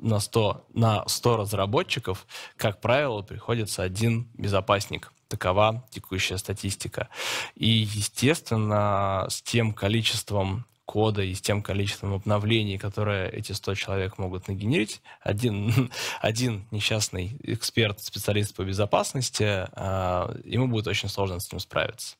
[0.00, 2.26] на 100, на 100 разработчиков,
[2.56, 5.12] как правило, приходится один безопасник.
[5.28, 7.08] Такова текущая статистика.
[7.54, 14.18] И, естественно, с тем количеством кода и с тем количеством обновлений, которые эти 100 человек
[14.18, 15.90] могут нагенерить, один,
[16.20, 22.16] один несчастный эксперт, специалист по безопасности, а, ему будет очень сложно с ним справиться.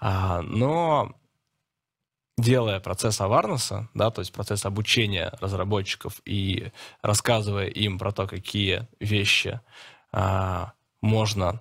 [0.00, 1.14] А, но
[2.38, 6.70] делая процесс аварнеса, да, то есть процесс обучения разработчиков и
[7.02, 9.60] рассказывая им про то, какие вещи
[10.12, 11.60] а, можно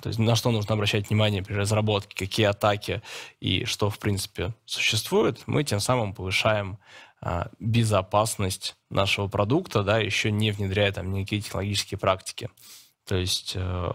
[0.00, 3.02] то есть на что нужно обращать внимание при разработке, какие атаки
[3.40, 6.78] и что, в принципе, существует, мы тем самым повышаем
[7.20, 12.50] а, безопасность нашего продукта, да, еще не внедряя там никакие технологические практики.
[13.06, 13.92] То есть э,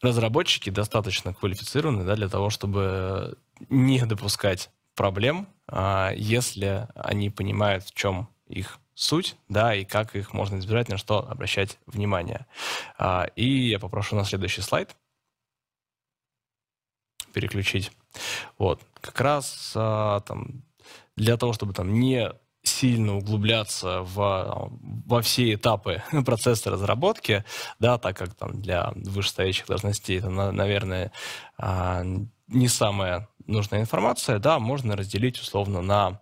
[0.00, 3.38] разработчики достаточно квалифицированы да, для того, чтобы
[3.68, 10.32] не допускать проблем, э, если они понимают, в чем их суть, да, и как их
[10.32, 12.46] можно избежать, на что обращать внимание.
[12.98, 14.96] А, и я попрошу на следующий слайд
[17.32, 17.92] переключить.
[18.56, 20.64] Вот, как раз а, там
[21.14, 22.32] для того, чтобы там не
[22.62, 24.70] сильно углубляться в,
[25.06, 27.44] во все этапы процесса разработки,
[27.78, 31.12] да, так как там для вышестоящих должностей это, наверное,
[31.58, 32.02] а,
[32.48, 36.20] не самая нужная информация, да, можно разделить условно на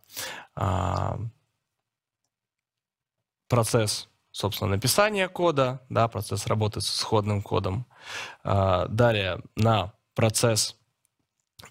[3.55, 7.87] процесс, собственно, написания кода, да, процесс работы с исходным кодом.
[8.43, 10.77] А, далее на процесс,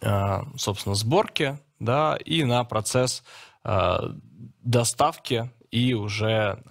[0.02, 3.22] а, собственно, сборки, да, и на процесс
[3.65, 4.15] а,
[4.62, 6.63] доставки и уже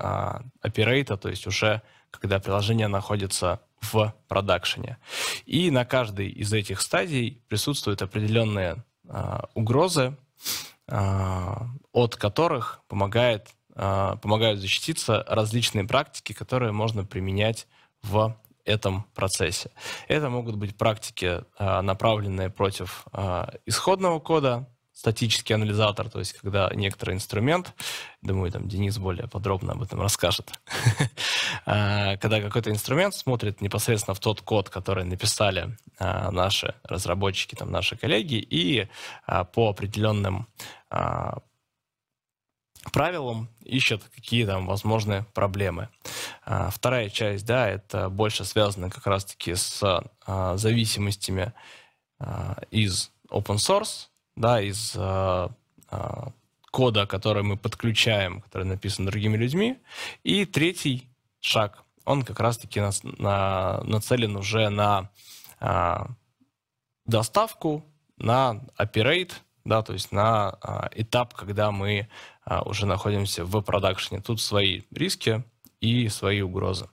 [0.62, 4.96] оперейта, то есть уже когда приложение находится в продакшене.
[5.44, 8.84] И на каждой из этих стадий присутствуют определенные
[9.54, 10.16] угрозы,
[10.86, 17.66] от которых помогает, помогают защититься различные практики, которые можно применять
[18.02, 19.70] в этом процессе.
[20.08, 26.70] Это могут быть практики, а, направленные против а, исходного кода, статический анализатор, то есть когда
[26.74, 27.74] некоторый инструмент,
[28.20, 30.52] думаю, там Денис более подробно об этом расскажет,
[31.66, 37.96] а, когда какой-то инструмент смотрит непосредственно в тот код, который написали наши разработчики, там, наши
[37.96, 38.88] коллеги, и
[39.52, 40.48] по определенным
[42.90, 45.88] правилам ищет какие там возможные проблемы.
[46.44, 49.80] А, вторая часть, да, это больше связано как раз-таки с
[50.26, 51.52] а, зависимостями
[52.18, 54.96] а, из open source, да, из
[56.70, 59.76] кода, который мы подключаем, который написан другими людьми.
[60.22, 61.06] И третий
[61.40, 65.10] шаг, он как раз-таки на, на, нацелен уже на
[67.04, 67.84] доставку,
[68.16, 69.32] на operate,
[69.64, 70.58] да, то есть на
[70.92, 72.08] этап, когда мы
[72.44, 74.20] а, уже находимся в продакшене.
[74.20, 75.44] Тут свои риски
[75.80, 76.88] и свои угрозы.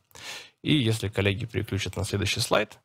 [0.61, 2.79] И если коллеги переключат на следующий слайд,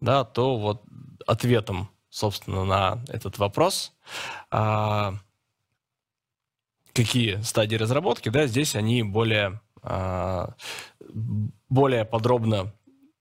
[0.00, 0.82] да, то вот
[1.26, 3.92] ответом, собственно, на этот вопрос,
[4.50, 5.14] а,
[6.92, 10.54] какие стадии разработки, да, здесь они более, а,
[11.68, 12.72] более подробно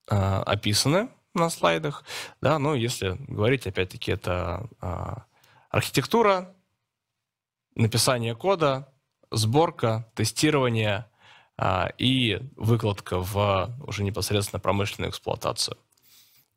[0.09, 2.03] а, описаны на слайдах,
[2.41, 5.23] да, но если говорить, опять-таки, это а,
[5.71, 6.53] архитектура,
[7.75, 8.93] написание кода,
[9.31, 11.07] сборка, тестирование
[11.57, 15.77] а, и выкладка в уже непосредственно промышленную эксплуатацию.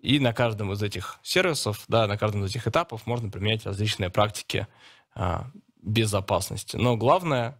[0.01, 4.11] И на каждом из этих сервисов, да, на каждом из этих этапов можно применять различные
[4.11, 4.67] практики
[5.15, 5.47] а,
[5.81, 6.77] безопасности.
[6.77, 7.59] Но главное,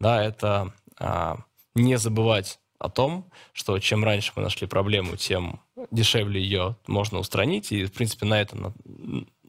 [0.00, 1.38] да, это а,
[1.74, 7.72] не забывать о том, что чем раньше мы нашли проблему, тем дешевле ее можно устранить.
[7.72, 8.74] И, в принципе, на это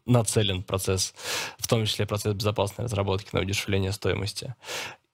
[0.08, 1.14] нацелен процесс,
[1.60, 4.56] в том числе процесс безопасной разработки на удешевление стоимости.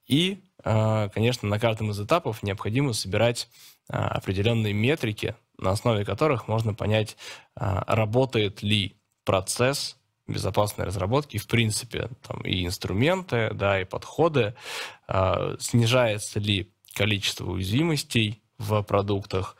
[0.07, 3.49] И, а, конечно, на каждом из этапов необходимо собирать
[3.89, 7.17] а, определенные метрики, на основе которых можно понять,
[7.55, 14.55] а, работает ли процесс безопасной разработки, в принципе, там и инструменты, да, и подходы,
[15.59, 19.57] снижается ли количество уязвимостей в продуктах,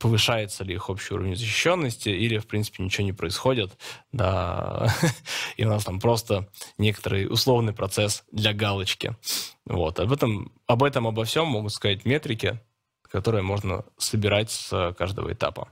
[0.00, 3.78] повышается ли их общий уровень защищенности, или, в принципе, ничего не происходит,
[4.10, 4.92] да,
[5.56, 9.16] и у нас там просто некоторый условный процесс для галочки.
[9.64, 12.60] Вот, об этом, об этом, обо всем могут сказать метрики,
[13.02, 15.68] которые можно собирать с каждого этапа.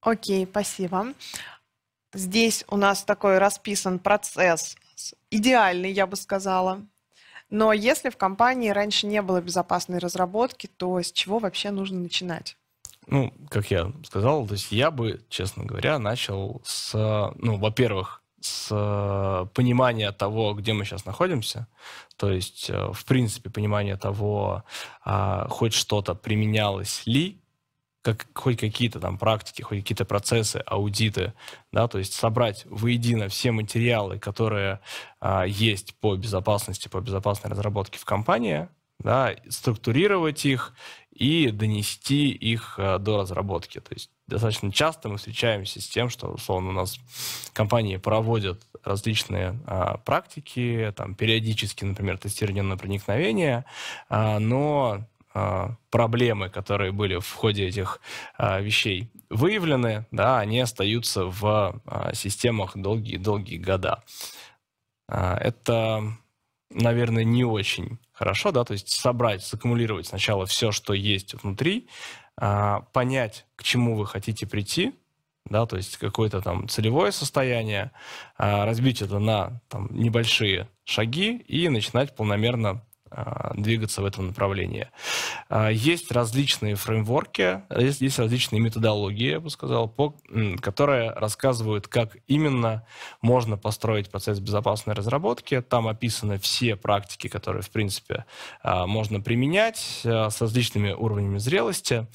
[0.00, 1.14] Окей, спасибо.
[2.12, 4.76] Здесь у нас такой расписан процесс,
[5.30, 6.86] идеальный, я бы сказала.
[7.50, 12.56] Но если в компании раньше не было безопасной разработки, то с чего вообще нужно начинать?
[13.06, 16.92] Ну, как я сказал, то есть я бы, честно говоря, начал с,
[17.36, 18.68] ну, во-первых, с
[19.54, 21.68] понимания того, где мы сейчас находимся,
[22.16, 24.64] то есть, э, в принципе, понимание того,
[25.04, 27.40] а, хоть что-то применялось ли
[28.14, 31.32] как, хоть какие-то там практики, хоть какие-то процессы, аудиты,
[31.72, 34.80] да, то есть собрать воедино все материалы, которые
[35.20, 38.68] а, есть по безопасности, по безопасной разработке в компании,
[39.00, 40.72] да, структурировать их
[41.10, 43.80] и донести их а, до разработки.
[43.80, 47.00] То есть достаточно часто мы встречаемся с тем, что, условно, у нас
[47.52, 53.64] компании проводят различные а, практики, там, периодически, например, тестирование на проникновение,
[54.08, 55.06] а, но
[55.90, 58.00] проблемы, которые были в ходе этих
[58.36, 64.02] а, вещей выявлены, да, они остаются в а, системах долгие-долгие года.
[65.08, 66.16] Это,
[66.70, 71.86] наверное, не очень хорошо, да, то есть собрать, саккумулировать сначала все, что есть внутри,
[72.34, 74.94] понять, к чему вы хотите прийти,
[75.44, 77.92] да, то есть какое-то там целевое состояние,
[78.36, 82.85] разбить это на там, небольшие шаги и начинать полномерно а,
[83.54, 84.88] двигаться в этом направлении.
[85.48, 90.14] А, есть различные фреймворки, есть, есть различные методологии, я бы сказал, по,
[90.60, 92.86] которые рассказывают, как именно
[93.22, 95.60] можно построить процесс безопасной разработки.
[95.60, 98.24] Там описаны все практики, которые, в принципе,
[98.62, 102.06] а, можно применять с различными уровнями зрелости.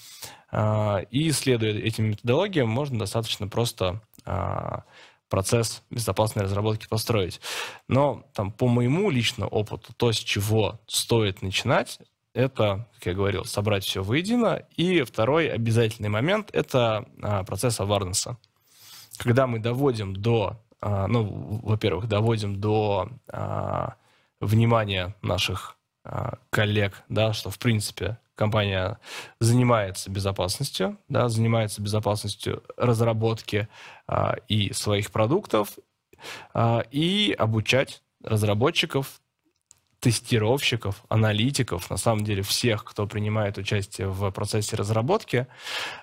[1.12, 4.02] И, следуя этим методологиям, можно достаточно просто
[5.32, 7.42] процесс безопасной разработки построить.
[7.88, 12.00] Но там, по моему личному опыту, то, с чего стоит начинать,
[12.34, 14.64] это, как я говорил, собрать все воедино.
[14.76, 18.38] И второй обязательный момент– это а, процесс аварнеса.
[19.18, 23.96] Когда мы доводим до, а, ну, во-первых, доводим до а,
[24.42, 28.98] внимание наших а, коллег, да, что в принципе компания
[29.40, 33.68] занимается безопасностью, да, занимается безопасностью разработки
[34.08, 35.78] а, и своих продуктов,
[36.52, 39.22] а, и обучать разработчиков,
[40.00, 45.46] тестировщиков, аналитиков, на самом деле всех, кто принимает участие в процессе разработки,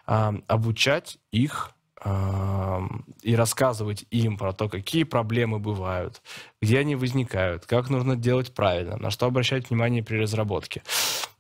[0.07, 1.73] а, обучать их
[3.25, 6.23] и рассказывать им про то, какие проблемы бывают,
[6.63, 10.83] где они возникают, как нужно делать правильно, на что обращать внимание при разработке.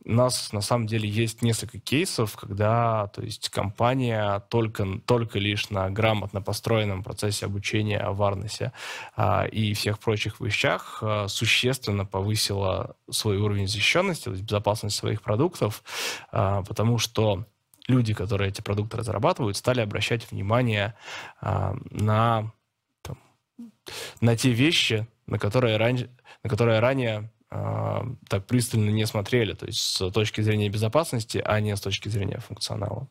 [0.05, 5.71] У нас на самом деле есть несколько кейсов, когда то есть, компания только, только лишь
[5.71, 8.73] на грамотно построенном процессе обучения о варнесе
[9.17, 15.23] а, и всех прочих вещах а, существенно повысила свой уровень защищенности, то есть безопасность своих
[15.23, 15.83] продуктов,
[16.31, 17.45] а, потому что
[17.89, 20.95] люди, которые эти продукты разрабатывают, стали обращать внимание
[21.41, 22.53] а, на,
[23.03, 23.19] там,
[24.21, 25.99] на те вещи, на которые, ран...
[26.45, 31.75] на которые ранее так пристально не смотрели, то есть с точки зрения безопасности, а не
[31.75, 33.09] с точки зрения функционала.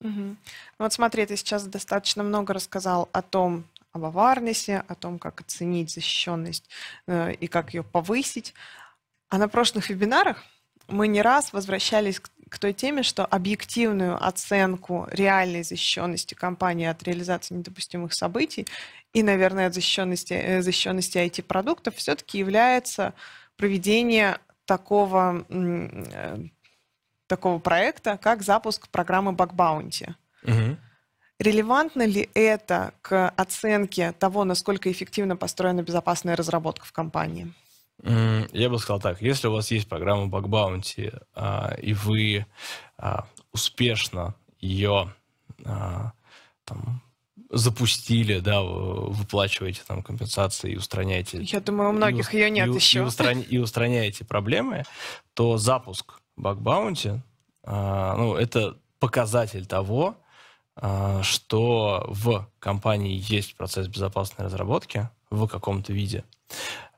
[0.00, 0.36] Угу.
[0.78, 5.90] Вот смотри, ты сейчас достаточно много рассказал о том, об аварнесе, о том, как оценить
[5.90, 6.68] защищенность
[7.06, 8.54] э, и как ее повысить.
[9.28, 10.44] А на прошлых вебинарах
[10.88, 17.02] мы не раз возвращались к к той теме, что объективную оценку реальной защищенности компании от
[17.02, 18.66] реализации недопустимых событий
[19.12, 23.14] и, наверное, от защищенности, э, защищенности IT-продуктов все-таки является
[23.56, 26.44] проведение такого, э,
[27.26, 28.88] такого проекта, как запуск
[29.34, 30.16] программы.
[30.42, 30.76] Угу.
[31.38, 37.52] Релевантно ли это к оценке того, насколько эффективно построена безопасная разработка в компании?
[38.02, 40.28] Я бы сказал так, если у вас есть программа
[41.34, 42.46] а, и вы
[42.98, 45.14] а, успешно ее
[45.64, 46.12] а,
[46.64, 47.02] там,
[47.50, 51.42] запустили, да, выплачиваете там компенсации и устраняете...
[51.42, 53.00] Я думаю, у многих и, ее нет и, еще.
[53.00, 54.84] И, устран, и устраняете проблемы,
[55.34, 57.20] то запуск Bounty,
[57.64, 60.16] ну, это показатель того,
[61.22, 66.24] что в компании есть процесс безопасной разработки в каком-то виде.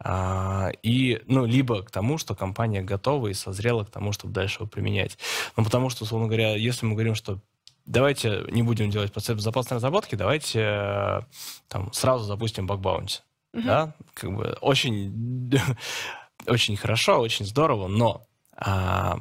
[0.00, 4.58] А, и, ну, либо к тому, что компания готова и созрела к тому, чтобы дальше
[4.58, 5.16] его применять.
[5.56, 7.40] Ну, потому что, условно говоря, если мы говорим, что
[7.88, 11.20] давайте не будем делать процесс безопасной разработки, давайте э,
[11.68, 13.20] там сразу запустим баг-баунти.
[13.54, 13.62] Uh-huh.
[13.64, 15.50] Да, как бы очень,
[16.46, 19.18] очень хорошо, очень здорово, но а,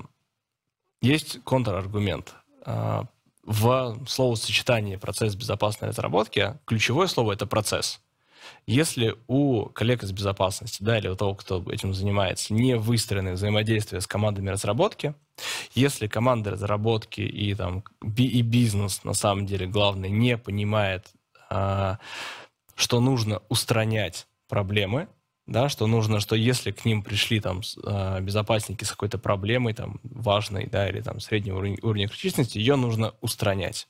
[1.01, 2.35] есть контраргумент.
[2.65, 3.05] А,
[3.43, 8.01] в словосочетании процесс безопасной разработки ключевое слово это процесс.
[8.65, 14.01] Если у коллег из безопасности, да, или у того, кто этим занимается, не выстроены взаимодействия
[14.01, 15.13] с командами разработки,
[15.73, 17.83] если команда разработки и, там,
[18.17, 21.07] и бизнес, на самом деле, главное, не понимает,
[21.49, 21.99] а,
[22.75, 25.07] что нужно устранять проблемы,
[25.45, 29.99] да, что нужно, что если к ним пришли там а, безопасники с какой-то проблемой, там,
[30.03, 33.87] важной, да, или там среднего уровня, критичности, ее нужно устранять.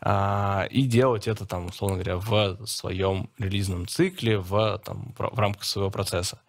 [0.00, 5.64] А, и делать это, там, условно говоря, в своем релизном цикле, в, там, в рамках
[5.64, 6.40] своего процесса,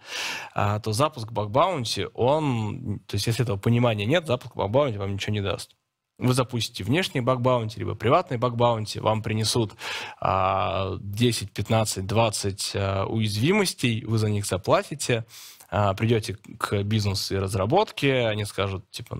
[0.53, 5.34] а, то запуск баг-баунти, он, то есть если этого понимания нет, запуск баг-баунти вам ничего
[5.34, 5.76] не даст.
[6.20, 9.74] Вы запустите внешний баг-баунти, либо приватный баг-баунти, вам принесут
[10.20, 15.26] а, 10, 15, 20 а, уязвимостей, вы за них заплатите,
[15.70, 19.18] а, придете к бизнесу и разработке, они скажут, типа,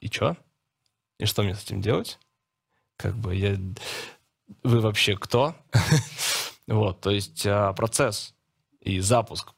[0.00, 0.36] и что?
[1.18, 2.18] И что мне с этим делать?
[2.98, 3.56] Как бы я...
[4.62, 5.54] Вы вообще кто?
[6.66, 8.34] вот, то есть а, процесс
[8.82, 9.54] и запуск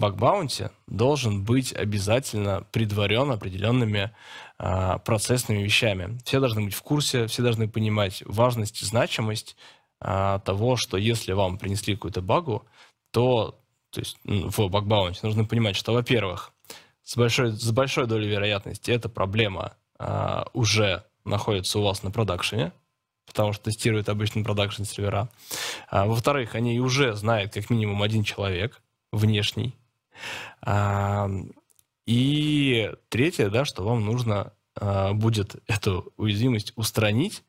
[0.00, 4.10] баг-баунти должен быть обязательно предварен определенными
[4.58, 6.18] а, процессными вещами.
[6.24, 9.56] Все должны быть в курсе, все должны понимать важность и значимость
[10.00, 12.66] а, того, что если вам принесли какую-то багу,
[13.12, 16.52] то, то есть в баг-баунти нужно понимать, что, во-первых,
[17.04, 22.72] с большой, с большой долей вероятности эта проблема а, уже находятся у вас на продакшене,
[23.26, 25.28] потому что тестируют обычно продакшн сервера.
[25.88, 29.76] А, во-вторых, они уже знают как минимум один человек внешний.
[30.62, 31.28] А,
[32.06, 37.44] и третье, да, что вам нужно а, будет эту уязвимость устранить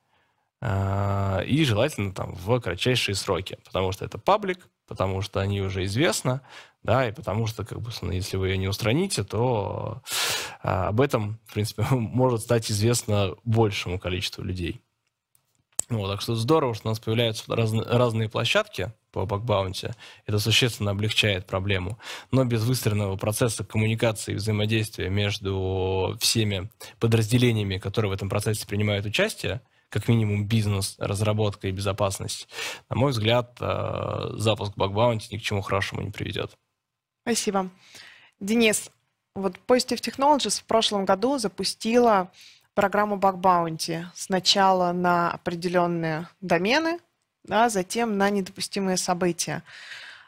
[0.62, 5.86] а, и желательно там в кратчайшие сроки, потому что это паблик, потому что они уже
[5.86, 6.42] известны,
[6.84, 10.02] да, и потому что, как бы, если вы ее не устраните, то
[10.64, 14.82] а, об этом, в принципе, может стать известно большему количеству людей.
[15.90, 19.94] Вот, так что здорово, что у нас появляются раз, разные площадки по бакбаунте.
[20.26, 22.00] Это существенно облегчает проблему.
[22.32, 29.06] Но без выстроенного процесса коммуникации и взаимодействия между всеми подразделениями, которые в этом процессе принимают
[29.06, 32.48] участие, как минимум бизнес, разработка и безопасность,
[32.90, 36.58] на мой взгляд, э, запуск бакбаунти ни к чему хорошему не приведет.
[37.24, 37.70] Спасибо.
[38.40, 38.90] Денис,
[39.36, 42.32] вот Positive Technologies в прошлом году запустила
[42.74, 44.06] программу Bug Bounty.
[44.16, 47.00] Сначала на определенные домены,
[47.44, 49.64] да, затем на недопустимые события.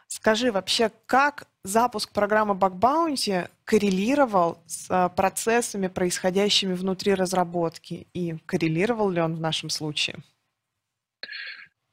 [0.07, 8.07] Скажи вообще, как запуск программы Bug Bounty коррелировал с а, процессами, происходящими внутри разработки?
[8.13, 10.17] И коррелировал ли он в нашем случае?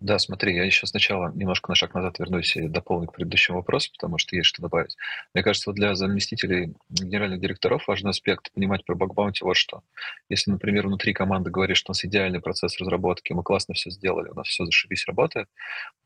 [0.00, 3.90] Да, смотри, я еще сначала немножко на шаг назад вернусь и дополню к предыдущему вопросу,
[3.92, 4.96] потому что есть что добавить.
[5.34, 9.82] Мне кажется, вот для заместителей генеральных директоров важный аспект понимать про бакбаунти вот что.
[10.30, 14.30] Если, например, внутри команды говорит, что у нас идеальный процесс разработки, мы классно все сделали,
[14.30, 15.48] у нас все зашибись работает,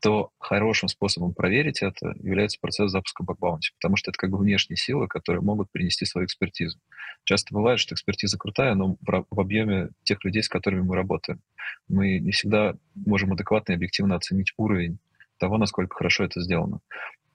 [0.01, 4.77] то хорошим способом проверить это является процесс запуска бакбаунти, потому что это как бы внешние
[4.77, 6.79] силы, которые могут принести свою экспертизу.
[7.23, 11.41] Часто бывает, что экспертиза крутая, но в объеме тех людей, с которыми мы работаем.
[11.87, 14.97] Мы не всегда можем адекватно и объективно оценить уровень
[15.37, 16.79] того, насколько хорошо это сделано.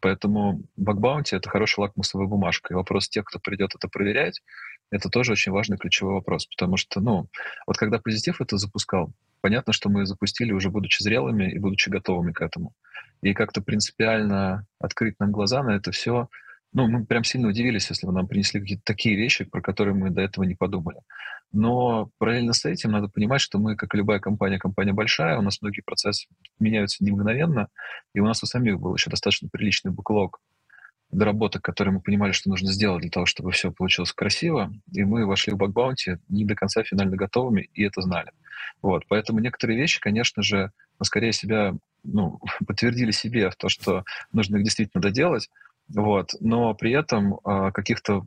[0.00, 2.72] Поэтому бакбаунти— это хорошая лакмусовая бумажка.
[2.72, 4.40] И вопрос тех, кто придет это проверять,
[4.90, 6.46] это тоже очень важный ключевой вопрос.
[6.46, 7.26] Потому что, ну,
[7.66, 12.32] вот когда позитив это запускал, понятно, что мы запустили уже будучи зрелыми и будучи готовыми
[12.32, 12.72] к этому.
[13.22, 16.28] И как-то принципиально открыть нам глаза на это все—
[16.72, 20.10] ну, мы прям сильно удивились, если бы нам принесли какие-то такие вещи, про которые мы
[20.10, 21.00] до этого не подумали.
[21.52, 25.42] Но параллельно с этим надо понимать, что мы, как и любая компания, компания большая, у
[25.42, 26.28] нас многие процессы
[26.60, 27.68] меняются не мгновенно,
[28.14, 30.40] и у нас у самих был еще достаточно приличный буклог
[31.10, 35.26] доработок, которые мы понимали, что нужно сделать для того, чтобы все получилось красиво, и мы
[35.26, 38.30] вошли в бакбаунти не до конца финально готовыми, и это знали.
[38.80, 40.70] Вот, поэтому некоторые вещи, конечно же,
[41.02, 45.48] скорее себя ну, подтвердили себе в то, что нужно их действительно доделать,
[45.94, 46.30] вот.
[46.40, 48.22] Но при этом а, каких-то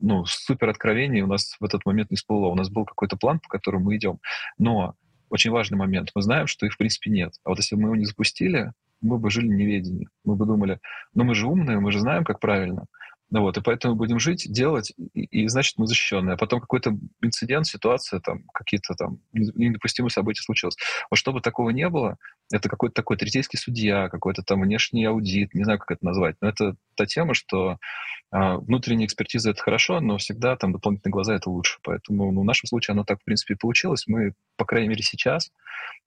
[0.00, 2.48] ну, супер откровений у нас в этот момент не всплыло.
[2.48, 4.18] У нас был какой-то план, по которому мы идем.
[4.58, 4.94] Но
[5.30, 6.10] очень важный момент.
[6.14, 7.34] Мы знаем, что их в принципе нет.
[7.44, 10.08] А вот если бы мы его не запустили, мы бы жили в неведении.
[10.24, 10.80] Мы бы думали,
[11.14, 12.86] ну мы же умные, мы же знаем, как правильно.
[13.30, 16.34] Ну вот, и поэтому будем жить, делать, и, и значит, мы защищенные.
[16.34, 20.76] А потом какой-то инцидент, ситуация, там, какие-то там недопустимые события случилось.
[21.10, 22.18] Вот чтобы такого не было,
[22.52, 26.48] это какой-то такой третейский судья, какой-то там внешний аудит, не знаю, как это назвать, но
[26.48, 27.78] это та тема, что
[28.32, 31.78] внутренняя экспертиза— это хорошо, но всегда там дополнительные глаза— это лучше.
[31.82, 34.04] Поэтому ну, в нашем случае оно так, в принципе, получилось.
[34.06, 35.50] Мы, по крайней мере, сейчас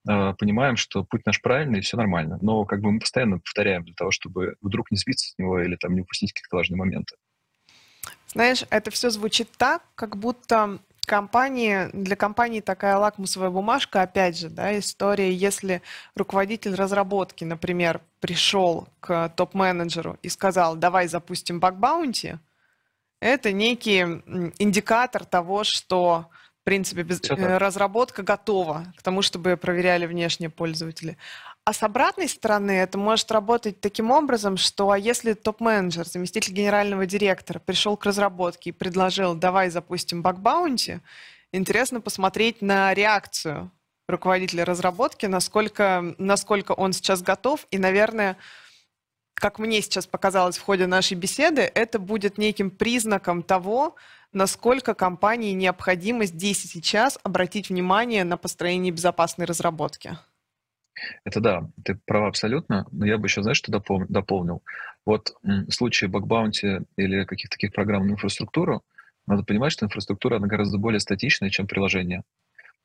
[0.07, 2.37] а, понимаем, что путь наш правильный, и все нормально.
[2.41, 5.75] Но как бы мы постоянно повторяем для того, чтобы вдруг не сбиться с него или
[5.75, 7.15] там не упустить какие-то важные моменты.
[8.27, 10.79] Знаешь, это все звучит так, как будто
[11.09, 15.81] компании, для компании такая лакмусовая бумажка, опять же, да, история, если
[16.15, 22.37] руководитель разработки, например, пришел к топ-менеджеру и сказал, давай запустим баг-баунти,
[23.21, 24.01] это некий
[24.59, 26.29] индикатор того, что
[26.61, 31.17] в принципе, без, э, разработка готова к тому, чтобы проверяли внешние пользователи.
[31.69, 37.05] А с обратной стороны это может работать таким образом, что а если топ-менеджер, заместитель генерального
[37.05, 40.99] директора пришел к разработке и предложил, давай запустим баг-баунти,
[41.51, 43.69] интересно посмотреть на реакцию
[44.07, 47.67] руководителя разработки, насколько, насколько он сейчас готов.
[47.69, 48.37] И, наверное,
[49.35, 53.95] как мне сейчас показалось в ходе нашей беседы, это будет неким признаком того,
[54.33, 60.17] насколько компании необходимо здесь и сейчас обратить внимание на построение безопасной разработки.
[61.23, 64.63] Это да, ты права абсолютно, но я бы еще, знаешь, что допол- дополнил?
[65.05, 68.83] Вот в случае бакбаунти или каких-то таких программ на инфраструктуру,
[69.27, 72.23] надо понимать, что инфраструктура, она гораздо более статичная, чем приложение.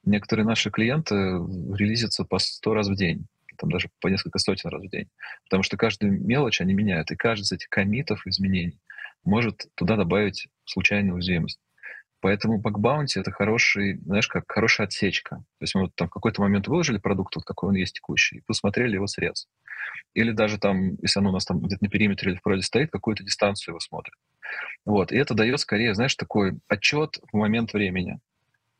[0.04, 4.82] Некоторые наши клиенты релизятся по 100 раз в день, там даже по несколько сотен раз
[4.82, 5.08] в день,
[5.44, 8.78] потому что каждую мелочь они меняют, и каждый из этих комитов изменений
[9.24, 11.58] может туда добавить случайную уязвимость.
[12.24, 15.36] Поэтому бакбаунти— это хороший, знаешь, как хорошая отсечка.
[15.36, 18.38] То есть мы вот там в какой-то момент выложили продукт, вот какой он есть текущий,
[18.38, 19.46] и посмотрели его срез.
[20.14, 22.90] Или даже там, если оно у нас там где-то на периметре или в проде стоит,
[22.90, 24.14] какую-то дистанцию его смотрит.
[24.86, 25.12] Вот.
[25.12, 28.20] И это дает скорее, знаешь, такой отчет в момент времени.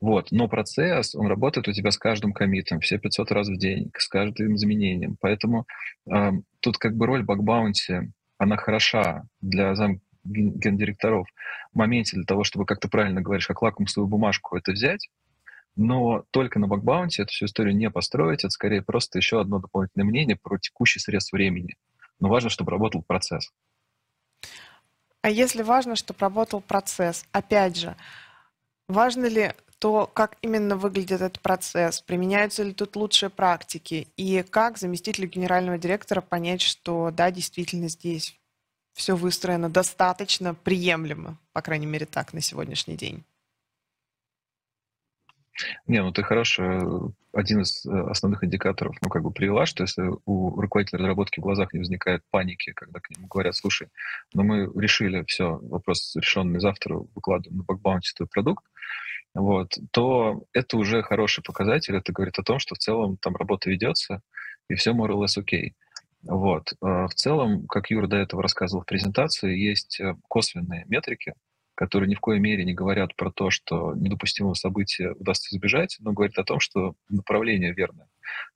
[0.01, 0.28] Вот.
[0.30, 4.09] Но процесс, он работает у тебя с каждым комитом, все 500 раз в день, с
[4.09, 5.18] каждым изменением.
[5.20, 5.66] Поэтому
[6.11, 6.30] э,
[6.61, 11.29] тут как бы роль бакбаунти, она хороша для зам гендиректоров
[11.72, 15.09] в моменте для того, чтобы, как ты правильно говоришь, как лакмусовую бумажку это взять,
[15.77, 20.07] но только на бакбаунте эту всю историю не построить, это скорее просто еще одно дополнительное
[20.07, 21.77] мнение про текущий срез времени.
[22.20, 23.51] Но важно, чтобы работал процесс.
[25.22, 27.97] А если важно, чтобы работал процесс, опять же,
[28.89, 34.79] важно ли то, как именно выглядит этот процесс, применяются ли тут лучшие практики, и как
[34.79, 38.39] заместителю генерального директора понять, что да, действительно здесь
[38.95, 43.24] все выстроено достаточно приемлемо, по крайней мере так, на сегодняшний день?
[45.86, 50.11] Не, ну ты хороший, один из э, основных индикаторов, ну, как бы привела, что если
[50.24, 53.88] у руководителя разработки в глазах не возникает паники, когда к нему говорят, слушай,
[54.32, 58.64] ну мы решили, все, вопрос решенный, завтра выкладываем на бакбаунте твой продукт,
[59.34, 63.70] вот, то это уже хороший показатель, это говорит о том, что в целом там работа
[63.70, 64.22] ведется,
[64.68, 65.74] и все more or less окей.
[66.25, 66.72] Вот.
[66.81, 71.35] А в целом, как Юра до этого рассказывал в презентации, есть э, косвенные метрики,
[71.75, 76.12] которые ни в коей мере не говорят про то, что недопустимого события удастся избежать, но
[76.12, 78.09] говорят о том, что направление верное.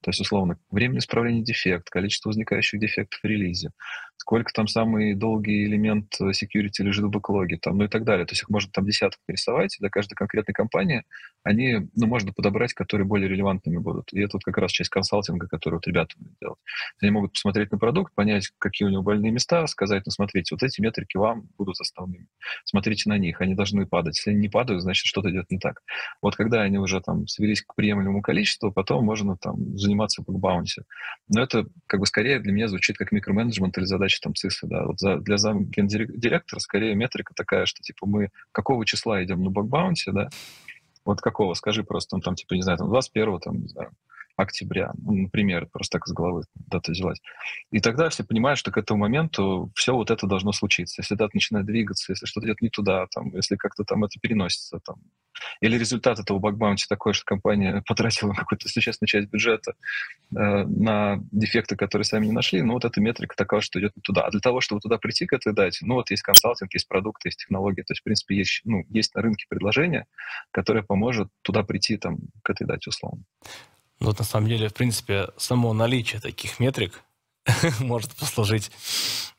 [0.02, 3.70] То есть, условно, время исправления дефект, количество возникающих дефектов в релизе,
[4.28, 8.26] сколько там самый долгий элемент э, security лежит в бэклоге, там, ну и так далее.
[8.26, 11.04] То есть их можно там десяток нарисовать, для каждой конкретной компании
[11.44, 14.12] они, ну, можно подобрать, которые более релевантными будут.
[14.12, 16.58] И это вот как раз часть консалтинга, который вот ребята будут делать.
[17.00, 20.62] Они могут посмотреть на продукт, понять, какие у него больные места, сказать, ну, смотрите, вот
[20.62, 22.26] эти метрики вам будут основными.
[22.64, 24.18] Смотрите на них, они должны падать.
[24.18, 25.80] Если они не падают, значит, что-то идет не так.
[26.20, 30.82] Вот когда они уже там свелись к приемлемому количеству, потом можно там заниматься bug bounty.
[31.28, 34.66] Но это как бы скорее для меня звучит как микроменеджмент или задача там CISO.
[34.66, 34.84] Да.
[34.84, 39.50] Вот за, для зам директора скорее метрика такая, что типа мы какого числа идем на
[39.50, 40.28] bug bounty, да,
[41.04, 43.90] вот какого, скажи просто, ну, там, типа, не знаю, там, 21 там, не знаю,
[44.38, 47.18] октября, ну, например, просто так из головы дата взялась.
[47.70, 51.02] И тогда все понимают, что к этому моменту все вот это должно случиться.
[51.02, 54.78] Если дата начинает двигаться, если что-то идет не туда, там, если как-то там это переносится,
[54.84, 54.96] там,
[55.60, 59.72] или результат этого багбаунти такой, что компания потратила какую-то существенную часть бюджета
[60.30, 64.02] э, на дефекты, которые сами не нашли, ну вот эта метрика такая, что идет не
[64.02, 64.22] туда.
[64.22, 67.28] А для того, чтобы туда прийти к этой дате, ну вот есть консалтинг, есть продукты,
[67.28, 70.06] есть технологии, то есть, в принципе, есть, ну, есть на рынке предложение,
[70.52, 73.24] которое поможет туда прийти там, к этой дате условно.
[74.00, 77.02] Ну, вот на самом деле, в принципе, само наличие таких метрик
[77.80, 78.70] может послужить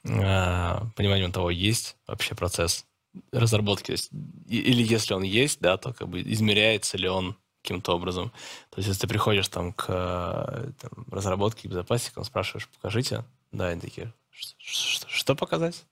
[0.03, 2.85] э, пониманием того, есть вообще процесс
[3.31, 3.87] разработки.
[3.87, 4.11] То есть,
[4.47, 8.31] или если он есть, да, то как бы измеряется ли он каким-то образом.
[8.69, 14.13] То есть, если ты приходишь там к там, разработке, безопасникам, спрашиваешь, покажите, да, они такие,
[14.31, 15.85] что, что показать?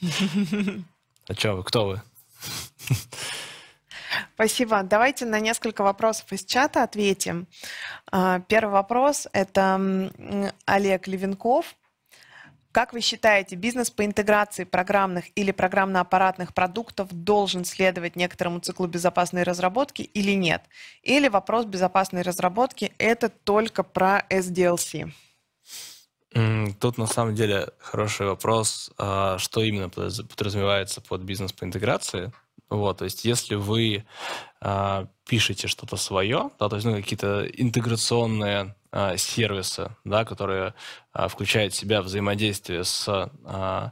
[1.28, 2.02] А что вы, кто вы?
[4.38, 4.84] Спасибо.
[4.84, 7.48] Давайте на несколько вопросов из чата ответим.
[8.12, 10.12] А, первый вопрос– это
[10.64, 11.74] Олег Левенков.
[12.70, 19.42] Как вы считаете, бизнес по интеграции программных или программно-аппаратных продуктов должен следовать некоторому циклу безопасной
[19.42, 20.62] разработки или нет?
[21.02, 25.10] Или вопрос безопасной разработки– это только про SDLC?
[26.78, 32.32] Тут на самом деле хороший вопрос, а, что именно подразумевается под бизнес по интеграции.
[32.70, 34.04] Вот, то есть если вы
[34.60, 40.74] э, пишете что-то свое, да, то есть ну, какие-то интеграционные э, сервисы, да, которые
[41.14, 43.90] э, включают в себя взаимодействие с э,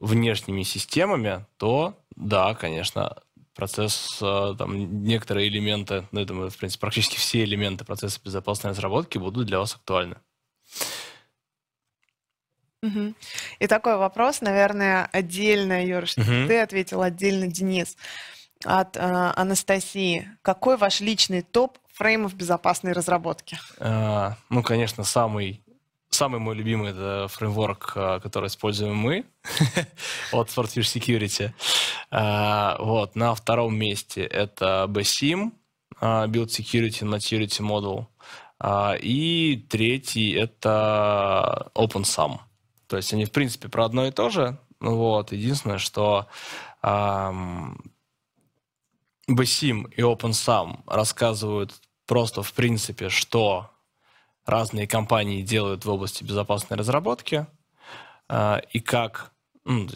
[0.00, 3.16] внешними системами, то да, конечно,
[3.54, 9.18] процесс, там, некоторые элементы, ну, я думаю, в принципе, практически все элементы процесса безопасной разработки
[9.18, 10.16] будут для вас актуальны.
[12.86, 13.14] Угу.
[13.60, 16.48] И такой вопрос, наверное, отдельно, Юр, что угу.
[16.48, 17.96] ты ответил отдельно, Денис,
[18.64, 20.28] от э, Анастасии.
[20.42, 23.58] Какой ваш личный топ фреймов безопасной разработки?
[23.78, 25.64] А, ну, конечно, самый
[26.14, 29.24] Самый мой любимый это фреймворк, а, который используем мы
[30.32, 31.50] от Swordfish Security.
[32.12, 33.16] А, вот.
[33.16, 35.50] На втором месте это BSIM,
[36.00, 38.06] а, Build Security Maturity Model.
[39.02, 42.38] И третий это OpenSUM.
[42.86, 44.58] То есть они, в принципе, про одно и то же.
[44.80, 45.32] Вот.
[45.32, 46.26] Единственное, что
[46.82, 47.92] эм,
[49.28, 51.72] BSIM и OpenSUM рассказывают
[52.06, 53.70] просто, в принципе, что
[54.44, 57.46] разные компании делают в области безопасной разработки
[58.28, 59.32] э, и как
[59.64, 59.88] ну,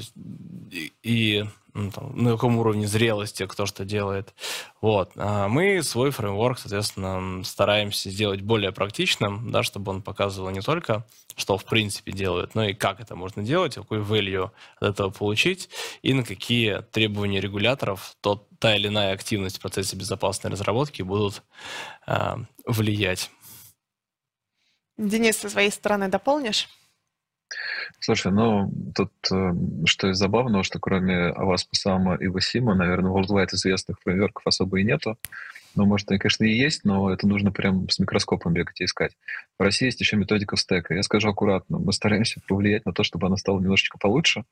[0.70, 1.46] и, и
[1.78, 4.34] ну, там, на каком уровне зрелости кто что делает.
[4.80, 5.12] Вот.
[5.16, 11.06] А мы свой фреймворк, соответственно, стараемся сделать более практичным, да, чтобы он показывал не только,
[11.36, 14.50] что в принципе делают, но и как это можно делать, какой value
[14.80, 15.68] от этого получить,
[16.02, 21.42] и на какие требования регуляторов тот, та или иная активность в процессе безопасной разработки будут
[22.06, 23.30] э, влиять.
[24.96, 26.68] Денис, со своей стороны дополнишь?
[28.00, 29.52] Слушай, ну, тут э,
[29.86, 35.16] что из забавного, что кроме Аваспа и Васима, наверное, worldwide известных фреймворков особо и нету.
[35.74, 39.12] Ну, может, они, конечно, и есть, но это нужно прям с микроскопом бегать и искать.
[39.58, 40.94] В России есть еще методика стека.
[40.94, 44.44] Я скажу аккуратно, мы стараемся повлиять на то, чтобы она стала немножечко получше.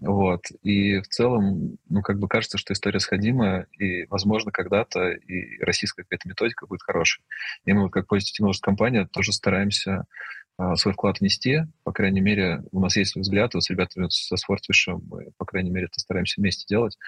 [0.00, 0.42] Вот.
[0.62, 6.02] И в целом, ну, как бы кажется, что история сходимая, и, возможно, когда-то и российская
[6.02, 7.22] какая-то методика будет хорошей.
[7.64, 10.06] И мы, как позитивная компания, тоже стараемся
[10.60, 11.60] а, свой вклад внести.
[11.84, 15.44] По крайней мере, у нас есть свой взгляд, вот с ребятами со Swordfish мы, по
[15.44, 16.98] крайней мере, это стараемся вместе делать.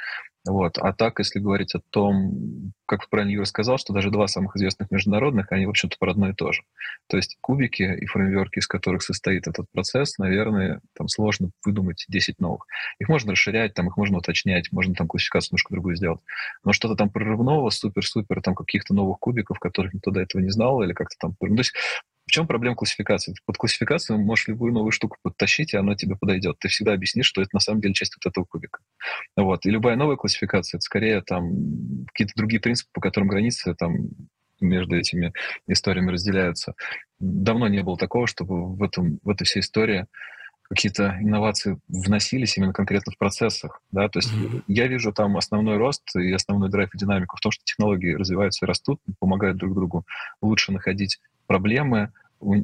[0.48, 0.78] Вот.
[0.78, 4.92] А так, если говорить о том, как правильно Юра сказал, что даже два самых известных
[4.92, 6.62] международных, они, в общем-то, про одно и то же.
[7.08, 12.38] То есть кубики и фреймверки, из которых состоит этот процесс, наверное, там сложно выдумать 10
[12.40, 12.66] новых.
[13.00, 16.20] Их можно расширять, там, их можно уточнять, можно там классификацию немножко другую сделать.
[16.64, 20.82] Но что-то там прорывного, супер-супер, там каких-то новых кубиков, которых никто до этого не знал,
[20.82, 21.34] или как-то там...
[21.38, 21.72] То есть
[22.26, 23.34] в чем проблема классификации?
[23.44, 26.60] Под классификацию можешь любую новую штуку подтащить, и она тебе подойдет.
[26.60, 28.78] Ты всегда объяснишь, что это на самом деле часть вот этого кубика.
[29.36, 29.66] Вот.
[29.66, 34.10] И любая новая классификация, это скорее там какие-то другие принципы, по которым границы там
[34.60, 35.32] между этими
[35.66, 36.74] историями разделяются.
[37.18, 40.06] Давно не было такого, чтобы в, этом, в этой всей истории
[40.70, 43.82] какие-то инновации вносились именно конкретно в процессах.
[43.90, 44.08] Да?
[44.08, 44.62] То есть mm-hmm.
[44.68, 48.64] я вижу там основной рост и основной драйв и динамику в том, что технологии развиваются
[48.64, 50.06] и растут, помогают друг другу
[50.40, 51.18] лучше находить
[51.48, 52.12] проблемы,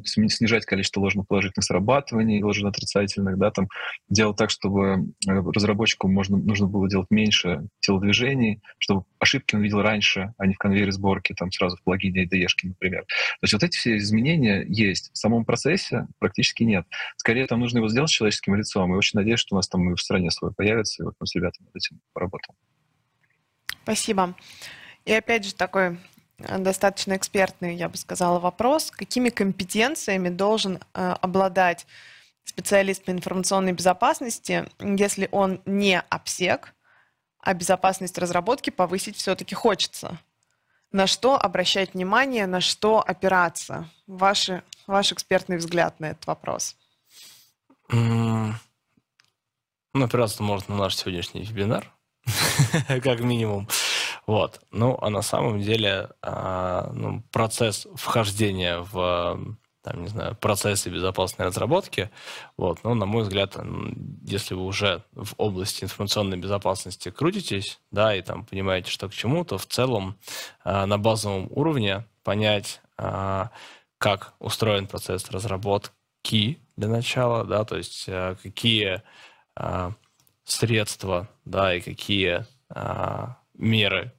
[0.05, 3.67] снижать количество ложноположительных срабатываний, ложноотрицательных, да, там,
[4.09, 9.81] делать так, чтобы э, разработчику можно, нужно было делать меньше телодвижений, чтобы ошибки он видел
[9.81, 13.05] раньше, а не в конвейере сборки, там, сразу в плагине IDE, например.
[13.05, 15.11] То есть вот эти все изменения есть.
[15.13, 16.85] В самом процессе практически нет.
[17.17, 19.95] Скорее, там нужно его сделать человеческим лицом, и очень надеюсь, что у нас там и
[19.95, 22.55] в стране свой появится, и вот мы с ребятами над этим поработаем.
[23.83, 24.35] Спасибо.
[25.05, 25.97] И опять же такой
[26.37, 28.91] достаточно экспертный, я бы сказала, вопрос.
[28.91, 31.87] Какими компетенциями должен э, обладать
[32.43, 36.73] специалист по информационной безопасности, если он не обсек,
[37.39, 40.19] а безопасность разработки повысить все-таки хочется?
[40.91, 43.89] На что обращать внимание, на что опираться?
[44.05, 46.75] Ваши, ваш экспертный взгляд на этот вопрос.
[47.89, 48.53] Ну,
[49.93, 51.91] опираться можно на наш сегодняшний вебинар,
[52.87, 53.67] как минимум.
[54.27, 54.59] Вот.
[54.71, 59.57] Ну, а на самом деле а, ну, процесс вхождения в
[59.87, 62.09] там, не знаю, процессы безопасной разработки,
[62.57, 63.55] вот, ну, на мой взгляд,
[64.25, 69.45] если вы уже в области информационной безопасности крутитесь, да, и там понимаете, что к чему,
[69.45, 70.17] то в целом
[70.65, 73.51] а, на базовом уровне понять, а,
[73.97, 79.03] как устроен процесс разработки для начала, да, то есть а, какие
[80.43, 82.45] средства, да, и какие
[83.55, 84.11] меры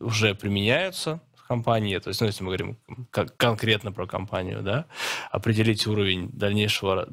[0.00, 2.78] уже применяются в компании, то есть, ну, если мы говорим
[3.10, 4.86] как, конкретно про компанию, да,
[5.30, 7.06] определить уровень дальнейшего,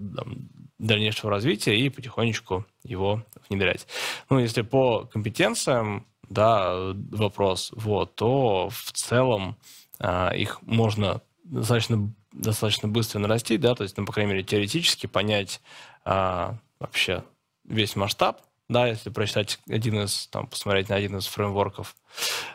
[0.80, 3.88] дальнейшего развития и потихонечку его внедрять.
[4.30, 9.58] Ну, если по компетенциям, да, вопрос, вот, то в целом
[10.00, 15.08] а, их можно достаточно, достаточно быстро нарастить, да, то есть, ну, по крайней мере, теоретически
[15.08, 15.62] понять
[16.06, 17.24] а, вообще
[17.64, 21.96] весь масштаб да, если прочитать один из, там, посмотреть на один из фреймворков,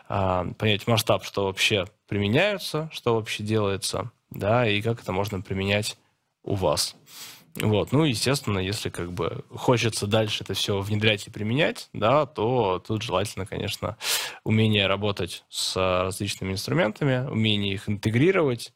[0.07, 5.97] а, понять масштаб, что вообще применяются, что вообще делается, да, и как это можно применять
[6.43, 6.95] у вас.
[7.55, 12.83] Вот, ну, естественно, если как бы хочется дальше это все внедрять и применять, да, то
[12.85, 13.97] тут желательно, конечно,
[14.43, 18.73] умение работать с различными инструментами, умение их интегрировать,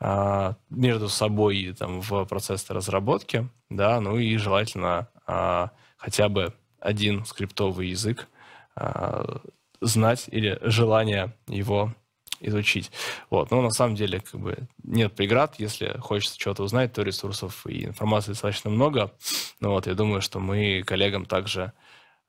[0.00, 7.24] а, между собой там, в процесс разработки, да, ну и желательно а, хотя бы один
[7.24, 8.28] скриптовый язык,
[8.74, 9.40] а,
[9.80, 11.94] знать или желание его
[12.40, 12.90] изучить.
[13.30, 13.50] Вот.
[13.50, 15.56] Но на самом деле как бы нет преград.
[15.58, 19.12] Если хочется чего-то узнать, то ресурсов и информации достаточно много.
[19.60, 21.72] Ну, вот, я думаю, что мы коллегам также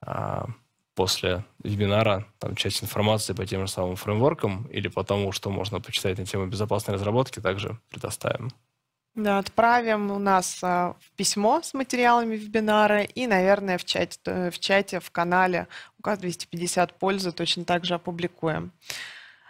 [0.02, 0.48] а,
[0.96, 5.80] после вебинара там, часть информации по тем же самым фреймворкам или по тому, что можно
[5.80, 8.50] почитать на тему безопасной разработки, также предоставим.
[9.20, 14.60] Да, отправим у нас а, письмо с материалами вебинара и, наверное, в чате, э, в
[14.60, 15.68] чате, в канале
[15.98, 18.72] указ 250 пользы точно так же опубликуем.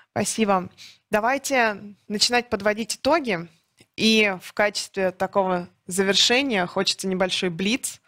[0.09, 0.69] Спасибо.
[1.11, 3.47] Давайте начинать подводить итоги.
[3.95, 8.01] И в качестве такого завершения хочется небольшой блиц.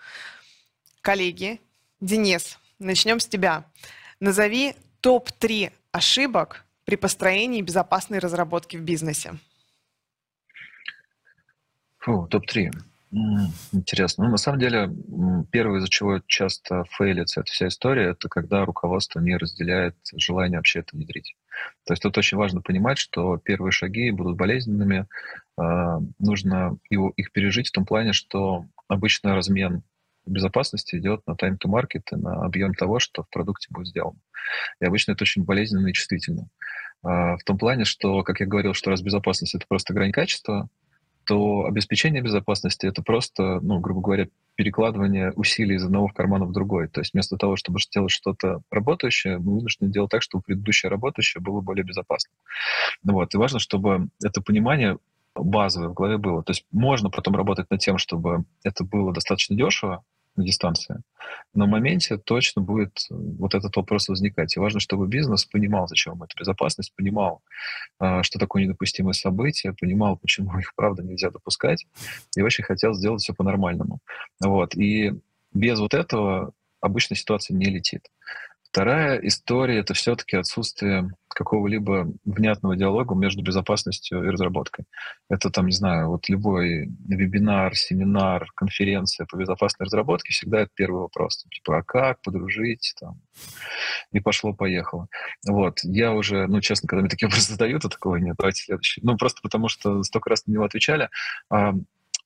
[1.01, 1.61] Коллеги,
[1.99, 3.65] Денис, начнем с тебя.
[4.19, 9.37] Назови топ-3 ошибок при построении безопасной разработки в бизнесе.
[12.01, 12.71] Фу, топ-3.
[13.73, 14.23] Интересно.
[14.23, 14.89] Ну, на самом деле,
[15.51, 20.79] первое, из-за чего часто фейлится эта вся история, это когда руководство не разделяет желание вообще
[20.79, 21.35] это внедрить.
[21.85, 25.07] То есть тут очень важно понимать, что первые шаги будут болезненными.
[25.59, 29.83] Э, нужно его, их пережить в том плане, что обычно размен
[30.25, 34.19] безопасности идет на time to market и на объем того, что в продукте будет сделано.
[34.79, 36.47] И обычно это очень болезненно и чувствительно.
[37.03, 40.69] Э, в том плане, что, как я говорил, что раз безопасность— это просто грань качества,
[41.25, 46.51] то обеспечение безопасности это просто, ну, грубо говоря, перекладывание усилий из одного в карман в
[46.51, 46.87] другой.
[46.87, 51.41] То есть вместо того, чтобы сделать что-то работающее, мы вынуждены делать так, чтобы предыдущее работающее
[51.41, 52.33] было более безопасным.
[53.03, 53.33] Ну вот.
[53.33, 54.97] И важно, чтобы это понимание
[55.35, 56.43] базовое в голове было.
[56.43, 60.03] То есть можно потом работать над тем, чтобы это было достаточно дешево
[60.35, 61.01] на дистанции,
[61.53, 64.55] но в моменте точно будет вот этот вопрос возникать.
[64.55, 67.41] И важно, чтобы бизнес понимал, зачем эта безопасность, понимал,
[67.99, 71.85] а, что такое недопустимое событие, понимал, почему их правда нельзя допускать,
[72.35, 73.99] и очень хотел сделать все по-нормальному.
[74.39, 74.75] Вот.
[74.75, 75.13] И
[75.53, 78.09] без вот этого обычно ситуация не летит.
[78.71, 84.85] Вторая история— это все-таки отсутствие какого-либо внятного диалога между безопасностью и разработкой.
[85.29, 91.01] Это там, не знаю, вот любой вебинар, семинар, конференция по безопасной разработке всегда это первый
[91.01, 91.45] вопрос.
[91.51, 92.93] Типа, а как подружить?
[92.97, 93.19] Там,
[94.13, 95.07] и пошло-поехало.
[95.45, 95.79] Вот.
[95.83, 99.01] Я уже, ну, честно, когда мне такие вопросы задают, то такого нет, давайте следующий.
[99.03, 101.09] Ну, просто потому что столько раз на него отвечали.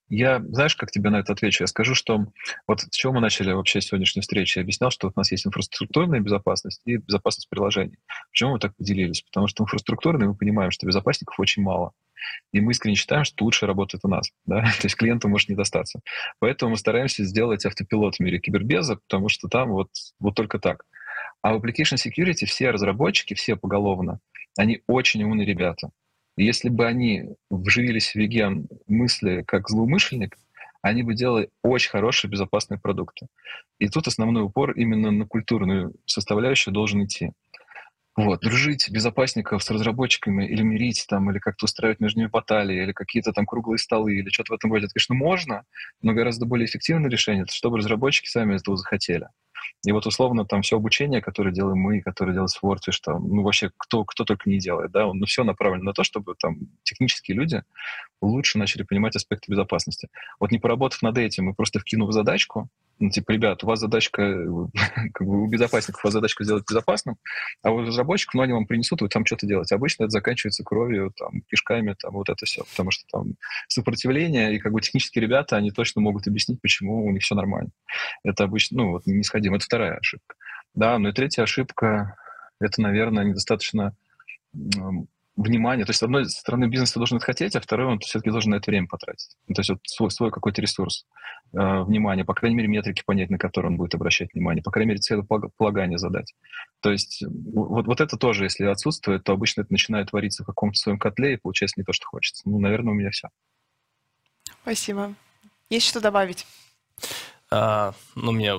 [0.07, 1.63] Я, знаешь, как тебе на это отвечу?
[1.63, 2.27] Я скажу, что
[2.67, 4.59] вот с чего мы начали вообще сегодняшнюю встречу.
[4.59, 7.97] Я объяснял, что вот у нас есть инфраструктурная безопасность и безопасность приложений.
[8.31, 9.23] Почему мы так поделились?
[9.23, 11.91] Потому что инфраструктурные мы понимаем, что безопасников очень мало.
[12.51, 14.29] И мы искренне считаем, что лучше работает у нас.
[14.45, 14.61] Да?
[14.79, 16.01] То есть клиенту может не достаться.
[16.39, 19.89] Поэтому мы стараемся сделать автопилот в мире кибербеза, потому что там вот,
[20.19, 20.83] вот только так.
[21.41, 24.19] А в application security все разработчики, все поголовно,
[24.57, 25.89] они очень умные ребята.
[26.37, 30.37] Если бы они вживились в веген мысли как злоумышленник,
[30.81, 33.27] они бы делали очень хорошие безопасные продукты.
[33.79, 37.31] И тут основной упор именно на культурную составляющую должен идти.
[38.17, 42.93] Вот, дружить безопасников с разработчиками или мирить там, или как-то устраивать между ними баталии, или
[42.93, 45.63] какие-то там круглые столы, или что-то в этом роде, это, конечно, можно,
[46.01, 49.27] но гораздо более эффективное решение, это чтобы разработчики сами этого захотели.
[49.85, 53.71] И вот условно там все обучение, которое делаем мы, которое делает Swordfish, там, ну вообще
[53.77, 57.63] кто, кто только не делает, да, ну все направлено на то, чтобы там технические люди
[58.21, 60.09] лучше начали понимать аспекты безопасности.
[60.39, 64.21] Вот не поработав над этим и просто вкинув задачку, ну, типа, ребят, у вас задачка,
[65.13, 67.17] как бы у безопасников у вас задачка сделать безопасным,
[67.61, 69.71] а у разработчиков, ну, они вам принесут, вы там что-то делать.
[69.71, 73.35] Обычно это заканчивается кровью, там, кишками, там, вот это все, потому что там
[73.67, 77.71] сопротивление, и как бы технические ребята, они точно могут объяснить, почему у них все нормально.
[78.23, 79.54] Это обычно, ну, вот, не сходим.
[79.55, 80.35] Это вторая ошибка.
[80.73, 82.17] Да, ну и третья ошибка,
[82.59, 83.95] это, наверное, недостаточно
[85.35, 85.85] внимание.
[85.85, 88.55] То есть, с одной стороны, бизнес должен это хотеть, а второй, он все-таки должен на
[88.55, 89.35] это время потратить.
[89.47, 91.05] Ну, то есть, вот свой, свой какой-то ресурс
[91.53, 94.89] э, внимания, по крайней мере, метрики понять, на которые он будет обращать внимание, по крайней
[94.89, 96.33] мере, целеполагание задать.
[96.81, 100.77] То есть, вот, вот это тоже, если отсутствует, то обычно это начинает вариться в каком-то
[100.77, 102.43] своем котле и получается не то, что хочется.
[102.45, 103.27] Ну, наверное, у меня все.
[104.61, 105.13] Спасибо.
[105.69, 106.45] Есть что добавить?
[107.51, 108.53] А, ну, мне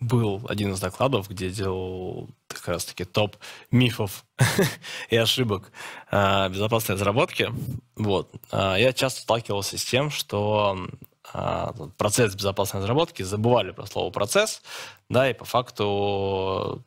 [0.00, 3.36] был один из докладов, где делал как раз-таки топ
[3.70, 4.24] мифов
[5.10, 5.72] и ошибок
[6.10, 7.50] э, безопасной разработки.
[7.96, 8.30] Вот.
[8.52, 10.88] Э, я часто сталкивался с тем, что
[11.32, 11.66] э,
[11.96, 14.62] процесс безопасной разработки забывали про слово процесс,
[15.08, 16.84] да, и по факту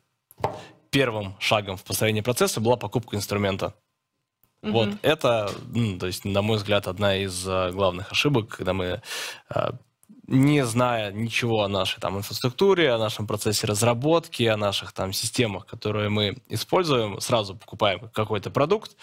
[0.90, 3.74] первым шагом в построении процесса была покупка инструмента.
[4.62, 4.70] Mm-hmm.
[4.70, 9.02] Вот это, ну, то есть, на мой взгляд, одна из главных ошибок, когда мы
[10.30, 15.66] не зная ничего о нашей там инфраструктуре, о нашем процессе разработки, о наших там системах,
[15.66, 18.96] которые мы используем, сразу покупаем какой-то продукт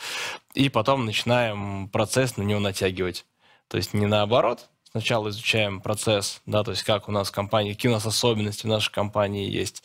[0.54, 3.26] и потом начинаем процесс на него натягивать.
[3.68, 7.74] То есть не наоборот, сначала изучаем процесс, да, то есть как у нас в компании,
[7.74, 9.84] какие у нас особенности в нашей компании есть,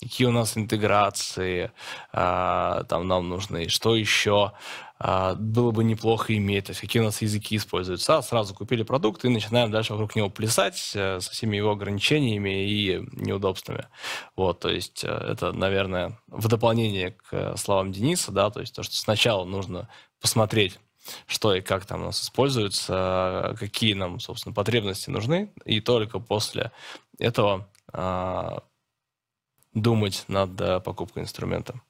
[0.00, 1.72] какие у нас интеграции
[2.12, 4.52] э, там нам нужны, что еще
[4.98, 8.18] было бы неплохо иметь, то есть какие у нас языки используются.
[8.18, 12.68] А сразу купили продукт и начинаем дальше вокруг него плясать э, со всеми его ограничениями
[12.68, 13.88] и неудобствами.
[14.36, 18.74] Вот, то есть э, это, наверное, в дополнение к э, словам Дениса, да, то есть
[18.74, 19.88] то, что сначала нужно
[20.20, 20.78] посмотреть,
[21.26, 26.70] что и как там у нас используется, какие нам, собственно, потребности нужны, и только после
[27.18, 27.68] этого
[29.74, 31.80] думать над покупкой инструмента.